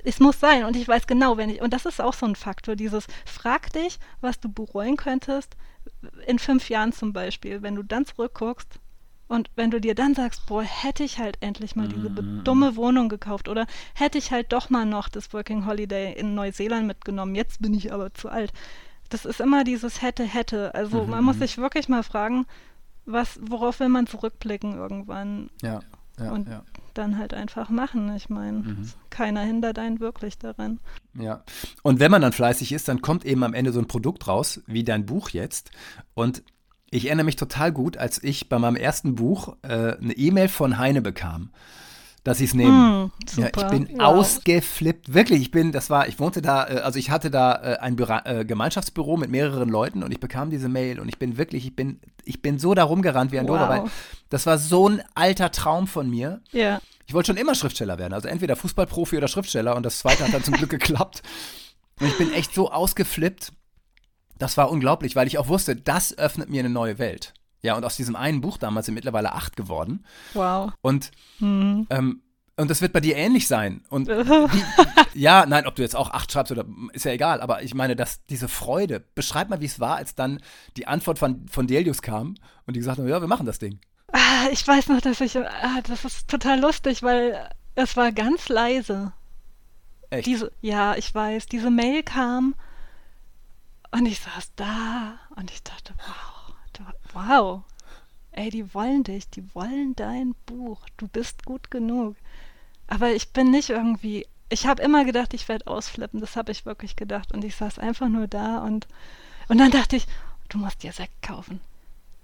es 0.04 0.20
muss 0.20 0.38
sein. 0.38 0.64
Und 0.64 0.76
ich 0.76 0.86
weiß 0.86 1.06
genau, 1.06 1.38
wenn 1.38 1.48
ich, 1.48 1.62
und 1.62 1.72
das 1.72 1.86
ist 1.86 2.02
auch 2.02 2.12
so 2.12 2.26
ein 2.26 2.36
Faktor, 2.36 2.76
dieses, 2.76 3.06
frag 3.24 3.72
dich, 3.72 3.98
was 4.20 4.38
du 4.38 4.50
bereuen 4.50 4.98
könntest, 4.98 5.56
in 6.26 6.38
fünf 6.38 6.68
Jahren 6.68 6.92
zum 6.92 7.14
Beispiel, 7.14 7.62
wenn 7.62 7.74
du 7.74 7.82
dann 7.82 8.04
zurückguckst 8.04 8.78
und 9.28 9.50
wenn 9.56 9.70
du 9.70 9.80
dir 9.80 9.94
dann 9.94 10.14
sagst, 10.14 10.46
boah, 10.46 10.62
hätte 10.62 11.04
ich 11.04 11.18
halt 11.18 11.36
endlich 11.40 11.76
mal 11.76 11.86
diese 11.86 12.08
mm. 12.08 12.44
dumme 12.44 12.76
Wohnung 12.76 13.08
gekauft 13.08 13.48
oder 13.48 13.66
hätte 13.94 14.18
ich 14.18 14.32
halt 14.32 14.52
doch 14.52 14.70
mal 14.70 14.86
noch 14.86 15.08
das 15.08 15.32
Working 15.32 15.66
Holiday 15.66 16.18
in 16.18 16.34
Neuseeland 16.34 16.86
mitgenommen, 16.86 17.34
jetzt 17.34 17.60
bin 17.60 17.74
ich 17.74 17.92
aber 17.92 18.12
zu 18.14 18.30
alt, 18.30 18.52
das 19.10 19.24
ist 19.24 19.40
immer 19.40 19.64
dieses 19.64 20.02
hätte, 20.02 20.24
hätte. 20.24 20.74
Also 20.74 21.04
mhm. 21.04 21.10
man 21.10 21.24
muss 21.24 21.36
mhm. 21.36 21.40
sich 21.40 21.58
wirklich 21.58 21.88
mal 21.88 22.02
fragen, 22.02 22.46
was, 23.04 23.38
worauf 23.42 23.80
will 23.80 23.88
man 23.88 24.06
zurückblicken 24.06 24.74
irgendwann? 24.74 25.50
Ja. 25.62 25.80
ja 26.18 26.32
und 26.32 26.48
ja. 26.48 26.62
dann 26.94 27.18
halt 27.18 27.32
einfach 27.34 27.70
machen. 27.70 28.14
Ich 28.16 28.28
meine, 28.28 28.58
mhm. 28.58 28.90
keiner 29.10 29.40
hindert 29.40 29.78
einen 29.78 30.00
wirklich 30.00 30.38
daran. 30.38 30.78
Ja. 31.14 31.42
Und 31.82 32.00
wenn 32.00 32.10
man 32.10 32.22
dann 32.22 32.32
fleißig 32.32 32.72
ist, 32.72 32.88
dann 32.88 33.00
kommt 33.00 33.24
eben 33.24 33.42
am 33.44 33.54
Ende 33.54 33.72
so 33.72 33.80
ein 33.80 33.88
Produkt 33.88 34.28
raus, 34.28 34.60
wie 34.66 34.84
dein 34.84 35.06
Buch 35.06 35.30
jetzt. 35.30 35.70
Und 36.14 36.42
ich 36.90 37.06
erinnere 37.06 37.24
mich 37.24 37.36
total 37.36 37.72
gut, 37.72 37.96
als 37.96 38.22
ich 38.22 38.48
bei 38.48 38.58
meinem 38.58 38.76
ersten 38.76 39.14
Buch 39.14 39.56
äh, 39.62 39.96
eine 39.96 40.12
E-Mail 40.14 40.48
von 40.48 40.78
Heine 40.78 41.02
bekam 41.02 41.50
dass 42.28 42.38
sie 42.38 42.44
es 42.44 42.54
nehmen. 42.54 43.04
Mm, 43.04 43.12
ja, 43.36 43.46
ich 43.46 43.66
bin 43.68 43.88
wow. 43.92 44.00
ausgeflippt. 44.00 45.14
Wirklich, 45.14 45.40
ich 45.40 45.50
bin, 45.50 45.72
das 45.72 45.88
war, 45.88 46.08
ich 46.08 46.18
wohnte 46.18 46.42
da, 46.42 46.68
äh, 46.68 46.80
also 46.80 46.98
ich 46.98 47.10
hatte 47.10 47.30
da 47.30 47.54
äh, 47.54 47.78
ein 47.78 47.96
Büra 47.96 48.22
äh, 48.26 48.44
Gemeinschaftsbüro 48.44 49.16
mit 49.16 49.30
mehreren 49.30 49.68
Leuten 49.68 50.02
und 50.02 50.12
ich 50.12 50.20
bekam 50.20 50.50
diese 50.50 50.68
Mail 50.68 51.00
und 51.00 51.08
ich 51.08 51.18
bin 51.18 51.38
wirklich, 51.38 51.64
ich 51.64 51.74
bin, 51.74 52.00
ich 52.24 52.42
bin 52.42 52.58
so 52.58 52.74
da 52.74 52.84
rumgerannt 52.84 53.32
wie 53.32 53.38
ein 53.38 53.48
wow. 53.48 53.68
Weil 53.68 53.84
das 54.28 54.46
war 54.46 54.58
so 54.58 54.88
ein 54.88 55.02
alter 55.14 55.50
Traum 55.50 55.86
von 55.86 56.10
mir. 56.10 56.42
Ja. 56.52 56.80
Ich 57.06 57.14
wollte 57.14 57.28
schon 57.28 57.38
immer 57.38 57.54
Schriftsteller 57.54 57.98
werden, 57.98 58.12
also 58.12 58.28
entweder 58.28 58.56
Fußballprofi 58.56 59.16
oder 59.16 59.28
Schriftsteller 59.28 59.74
und 59.74 59.84
das 59.84 59.98
zweite 60.00 60.24
hat 60.24 60.34
dann 60.34 60.44
zum 60.44 60.54
Glück 60.54 60.70
geklappt. 60.78 61.22
Und 62.00 62.08
ich 62.08 62.18
bin 62.18 62.32
echt 62.32 62.54
so 62.54 62.70
ausgeflippt. 62.70 63.52
Das 64.38 64.56
war 64.56 64.70
unglaublich, 64.70 65.16
weil 65.16 65.26
ich 65.26 65.38
auch 65.38 65.48
wusste, 65.48 65.76
das 65.76 66.16
öffnet 66.16 66.48
mir 66.48 66.60
eine 66.60 66.70
neue 66.70 66.98
Welt. 66.98 67.34
Ja, 67.60 67.76
und 67.76 67.84
aus 67.84 67.96
diesem 67.96 68.14
einen 68.14 68.40
Buch 68.40 68.56
damals 68.56 68.86
sind 68.86 68.94
mittlerweile 68.94 69.32
acht 69.32 69.56
geworden. 69.56 70.04
Wow. 70.34 70.72
Und, 70.80 71.10
mhm. 71.40 71.86
ähm, 71.90 72.22
und 72.56 72.70
das 72.70 72.80
wird 72.82 72.92
bei 72.92 73.00
dir 73.00 73.16
ähnlich 73.16 73.48
sein. 73.48 73.84
Und 73.88 74.08
die, 74.08 74.62
ja, 75.14 75.44
nein, 75.44 75.66
ob 75.66 75.74
du 75.74 75.82
jetzt 75.82 75.96
auch 75.96 76.10
acht 76.10 76.30
schreibst 76.30 76.52
oder 76.52 76.64
ist 76.92 77.04
ja 77.04 77.12
egal, 77.12 77.40
aber 77.40 77.62
ich 77.62 77.74
meine, 77.74 77.96
dass 77.96 78.24
diese 78.26 78.48
Freude, 78.48 79.00
beschreib 79.14 79.48
mal, 79.48 79.60
wie 79.60 79.66
es 79.66 79.80
war, 79.80 79.96
als 79.96 80.14
dann 80.14 80.40
die 80.76 80.86
Antwort 80.86 81.18
von, 81.18 81.46
von 81.48 81.66
Delius 81.66 82.00
kam 82.00 82.36
und 82.66 82.74
die 82.74 82.80
gesagt 82.80 82.98
haben, 82.98 83.08
ja, 83.08 83.20
wir 83.20 83.28
machen 83.28 83.46
das 83.46 83.58
Ding. 83.58 83.80
Ah, 84.12 84.48
ich 84.52 84.66
weiß 84.66 84.88
noch, 84.88 85.00
dass 85.00 85.20
ich, 85.20 85.36
ah, 85.36 85.80
das 85.86 86.04
ist 86.04 86.28
total 86.28 86.60
lustig, 86.60 87.02
weil 87.02 87.50
es 87.74 87.96
war 87.96 88.12
ganz 88.12 88.48
leise. 88.48 89.12
Echt? 90.10 90.26
Diese, 90.26 90.52
ja, 90.60 90.94
ich 90.94 91.14
weiß, 91.14 91.46
diese 91.46 91.70
Mail 91.70 92.02
kam 92.02 92.54
und 93.90 94.06
ich 94.06 94.20
saß 94.20 94.52
da 94.56 95.18
und 95.36 95.50
ich 95.50 95.62
dachte, 95.62 95.94
wow 95.98 96.38
wow, 97.12 97.62
ey, 98.32 98.50
die 98.50 98.72
wollen 98.74 99.04
dich, 99.04 99.28
die 99.30 99.54
wollen 99.54 99.94
dein 99.96 100.34
Buch, 100.46 100.80
du 100.96 101.08
bist 101.08 101.44
gut 101.44 101.70
genug. 101.70 102.16
Aber 102.86 103.10
ich 103.10 103.32
bin 103.32 103.50
nicht 103.50 103.70
irgendwie, 103.70 104.26
ich 104.48 104.66
habe 104.66 104.82
immer 104.82 105.04
gedacht, 105.04 105.34
ich 105.34 105.48
werde 105.48 105.66
ausflippen, 105.66 106.20
das 106.20 106.36
habe 106.36 106.52
ich 106.52 106.66
wirklich 106.66 106.96
gedacht. 106.96 107.32
Und 107.32 107.44
ich 107.44 107.56
saß 107.56 107.78
einfach 107.78 108.08
nur 108.08 108.26
da 108.26 108.58
und, 108.58 108.86
und 109.48 109.58
dann 109.58 109.70
dachte 109.70 109.96
ich, 109.96 110.06
du 110.48 110.58
musst 110.58 110.82
dir 110.82 110.92
Sekt 110.92 111.22
kaufen. 111.22 111.60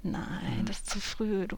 Nein, 0.06 0.60
mhm. 0.60 0.64
das 0.66 0.80
ist 0.80 0.90
zu 0.90 1.00
früh. 1.00 1.48
Du, 1.48 1.56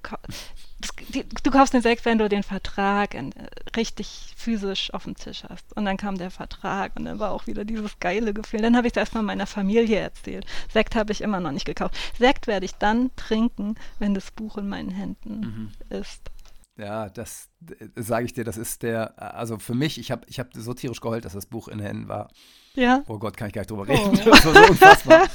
das, 0.78 0.90
die, 1.08 1.24
du 1.24 1.50
kaufst 1.50 1.74
den 1.74 1.82
Sekt, 1.82 2.04
wenn 2.04 2.18
du 2.18 2.28
den 2.28 2.44
Vertrag 2.44 3.14
in, 3.14 3.32
äh, 3.32 3.48
richtig 3.74 4.34
physisch 4.36 4.94
auf 4.94 5.02
dem 5.02 5.16
Tisch 5.16 5.42
hast. 5.48 5.76
Und 5.76 5.84
dann 5.84 5.96
kam 5.96 6.16
der 6.16 6.30
Vertrag 6.30 6.92
und 6.94 7.06
dann 7.06 7.18
war 7.18 7.32
auch 7.32 7.48
wieder 7.48 7.64
dieses 7.64 7.98
geile 7.98 8.32
Gefühl. 8.32 8.62
Dann 8.62 8.76
habe 8.76 8.86
ich 8.86 8.92
es 8.92 8.96
erstmal 8.96 9.24
meiner 9.24 9.48
Familie 9.48 9.98
erzählt. 9.98 10.46
Sekt 10.72 10.94
habe 10.94 11.10
ich 11.10 11.22
immer 11.22 11.40
noch 11.40 11.50
nicht 11.50 11.64
gekauft. 11.64 11.96
Sekt 12.16 12.46
werde 12.46 12.66
ich 12.66 12.76
dann 12.76 13.10
trinken, 13.16 13.74
wenn 13.98 14.14
das 14.14 14.30
Buch 14.30 14.58
in 14.58 14.68
meinen 14.68 14.90
Händen 14.90 15.40
mhm. 15.40 15.72
ist. 15.96 16.30
Ja, 16.76 17.08
das 17.08 17.48
sage 17.96 18.26
ich 18.26 18.32
dir, 18.34 18.44
das 18.44 18.58
ist 18.58 18.84
der, 18.84 19.20
also 19.20 19.58
für 19.58 19.74
mich, 19.74 19.98
ich 19.98 20.12
habe 20.12 20.24
ich 20.28 20.38
hab 20.38 20.54
so 20.54 20.72
tierisch 20.72 21.00
geheult, 21.00 21.24
dass 21.24 21.32
das 21.32 21.46
Buch 21.46 21.66
in 21.66 21.78
den 21.78 21.86
Händen 21.86 22.08
war. 22.08 22.28
Ja. 22.74 23.02
Oh 23.08 23.18
Gott, 23.18 23.36
kann 23.36 23.48
ich 23.48 23.54
gar 23.54 23.62
nicht 23.62 23.70
drüber 23.70 23.88
reden. 23.88 24.20
Oh. 24.24 24.30
Das 24.30 24.44
war 24.44 24.54
so 24.54 24.70
unfassbar. 24.70 25.26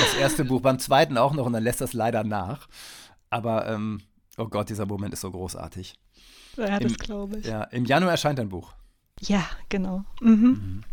Das 0.00 0.14
erste 0.14 0.44
Buch, 0.44 0.60
beim 0.60 0.78
zweiten 0.78 1.18
auch 1.18 1.32
noch 1.32 1.46
und 1.46 1.52
dann 1.52 1.62
lässt 1.62 1.80
das 1.80 1.92
leider 1.92 2.24
nach. 2.24 2.68
Aber, 3.30 3.66
ähm, 3.68 4.00
oh 4.36 4.46
Gott, 4.46 4.68
dieser 4.70 4.86
Moment 4.86 5.12
ist 5.14 5.20
so 5.20 5.30
großartig. 5.30 5.94
Ja, 6.56 6.78
das 6.78 6.96
glaube 6.98 7.38
ich. 7.38 7.46
Ja, 7.46 7.64
im 7.64 7.84
Januar 7.84 8.12
erscheint 8.12 8.38
dein 8.38 8.48
Buch. 8.48 8.74
Ja, 9.20 9.44
genau. 9.68 10.04
Mhm. 10.20 10.30
Mhm. 10.30 10.84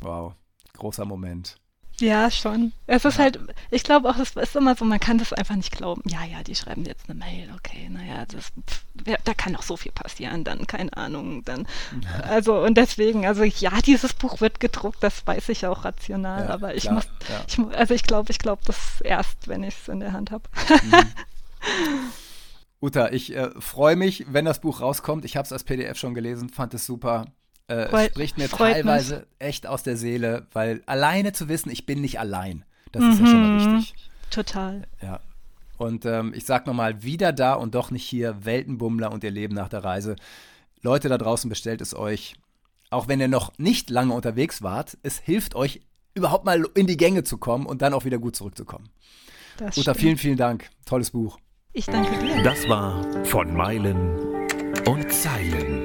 Wow, 0.00 0.34
großer 0.74 1.04
Moment. 1.04 1.56
Ja, 2.00 2.30
schon. 2.30 2.72
Es 2.86 3.04
ist 3.04 3.18
ja. 3.18 3.24
halt, 3.24 3.38
ich 3.70 3.84
glaube 3.84 4.08
auch, 4.08 4.16
es 4.16 4.34
ist 4.34 4.56
immer 4.56 4.74
so, 4.74 4.84
man 4.84 4.98
kann 4.98 5.18
das 5.18 5.32
einfach 5.32 5.54
nicht 5.54 5.70
glauben. 5.70 6.02
Ja, 6.06 6.24
ja, 6.24 6.42
die 6.42 6.54
schreiben 6.54 6.84
jetzt 6.84 7.08
eine 7.08 7.18
Mail, 7.18 7.48
okay, 7.56 7.88
naja, 7.88 8.24
das, 8.26 8.52
pff, 8.68 8.84
da 9.24 9.34
kann 9.34 9.52
noch 9.52 9.62
so 9.62 9.76
viel 9.76 9.92
passieren, 9.92 10.42
dann, 10.42 10.66
keine 10.66 10.96
Ahnung, 10.96 11.44
dann, 11.44 11.68
also, 12.28 12.58
und 12.58 12.76
deswegen, 12.76 13.26
also, 13.26 13.44
ja, 13.44 13.80
dieses 13.80 14.12
Buch 14.12 14.40
wird 14.40 14.58
gedruckt, 14.58 15.02
das 15.02 15.24
weiß 15.26 15.48
ich 15.50 15.66
auch 15.66 15.84
rational, 15.84 16.46
ja, 16.46 16.50
aber 16.50 16.74
ich 16.74 16.82
klar, 16.82 16.94
muss, 16.94 17.08
ja. 17.28 17.44
ich, 17.46 17.76
also, 17.76 17.94
ich 17.94 18.02
glaube, 18.02 18.32
ich 18.32 18.38
glaube 18.38 18.62
das 18.66 19.00
erst, 19.02 19.46
wenn 19.46 19.62
ich 19.62 19.74
es 19.76 19.88
in 19.88 20.00
der 20.00 20.12
Hand 20.12 20.32
habe. 20.32 20.44
Mhm. 20.82 21.06
Uta, 22.80 23.08
ich 23.12 23.34
äh, 23.34 23.50
freue 23.60 23.96
mich, 23.96 24.26
wenn 24.28 24.44
das 24.44 24.60
Buch 24.60 24.82
rauskommt. 24.82 25.24
Ich 25.24 25.38
habe 25.38 25.46
es 25.46 25.52
als 25.52 25.64
PDF 25.64 25.96
schon 25.96 26.12
gelesen, 26.12 26.50
fand 26.50 26.74
es 26.74 26.84
super. 26.84 27.24
Äh, 27.66 27.86
es 27.90 28.06
spricht 28.06 28.38
mir 28.38 28.48
teilweise 28.48 29.16
mich. 29.16 29.26
echt 29.38 29.66
aus 29.66 29.82
der 29.82 29.96
Seele, 29.96 30.46
weil 30.52 30.82
alleine 30.86 31.32
zu 31.32 31.48
wissen, 31.48 31.70
ich 31.70 31.86
bin 31.86 32.00
nicht 32.00 32.20
allein, 32.20 32.64
das 32.92 33.02
mhm. 33.02 33.10
ist 33.10 33.20
ja 33.20 33.26
schon 33.26 33.42
mal 33.42 33.48
mhm. 33.48 33.76
wichtig. 33.78 34.10
Total. 34.30 34.82
Ja. 35.00 35.20
Und 35.76 36.04
ähm, 36.04 36.32
ich 36.34 36.44
sag 36.44 36.66
nochmal, 36.66 37.02
wieder 37.02 37.32
da 37.32 37.54
und 37.54 37.74
doch 37.74 37.90
nicht 37.90 38.04
hier, 38.04 38.44
Weltenbummler 38.44 39.12
und 39.12 39.24
ihr 39.24 39.30
Leben 39.30 39.54
nach 39.54 39.68
der 39.68 39.82
Reise. 39.82 40.16
Leute 40.82 41.08
da 41.08 41.18
draußen, 41.18 41.48
bestellt 41.48 41.80
es 41.80 41.94
euch. 41.94 42.36
Auch 42.90 43.08
wenn 43.08 43.20
ihr 43.20 43.28
noch 43.28 43.52
nicht 43.58 43.90
lange 43.90 44.14
unterwegs 44.14 44.62
wart, 44.62 44.98
es 45.02 45.18
hilft 45.18 45.54
euch, 45.56 45.80
überhaupt 46.14 46.44
mal 46.44 46.64
in 46.74 46.86
die 46.86 46.96
Gänge 46.96 47.24
zu 47.24 47.38
kommen 47.38 47.66
und 47.66 47.82
dann 47.82 47.92
auch 47.92 48.04
wieder 48.04 48.18
gut 48.18 48.36
zurückzukommen. 48.36 48.88
Das 49.56 49.76
Uta, 49.76 49.94
vielen, 49.94 50.18
vielen 50.18 50.36
Dank. 50.36 50.70
Tolles 50.84 51.10
Buch. 51.10 51.38
Ich 51.72 51.86
danke 51.86 52.16
dir. 52.18 52.42
Das 52.42 52.68
war 52.68 53.02
von 53.24 53.52
Meilen 53.52 54.16
und 54.86 55.12
Zeilen. 55.12 55.84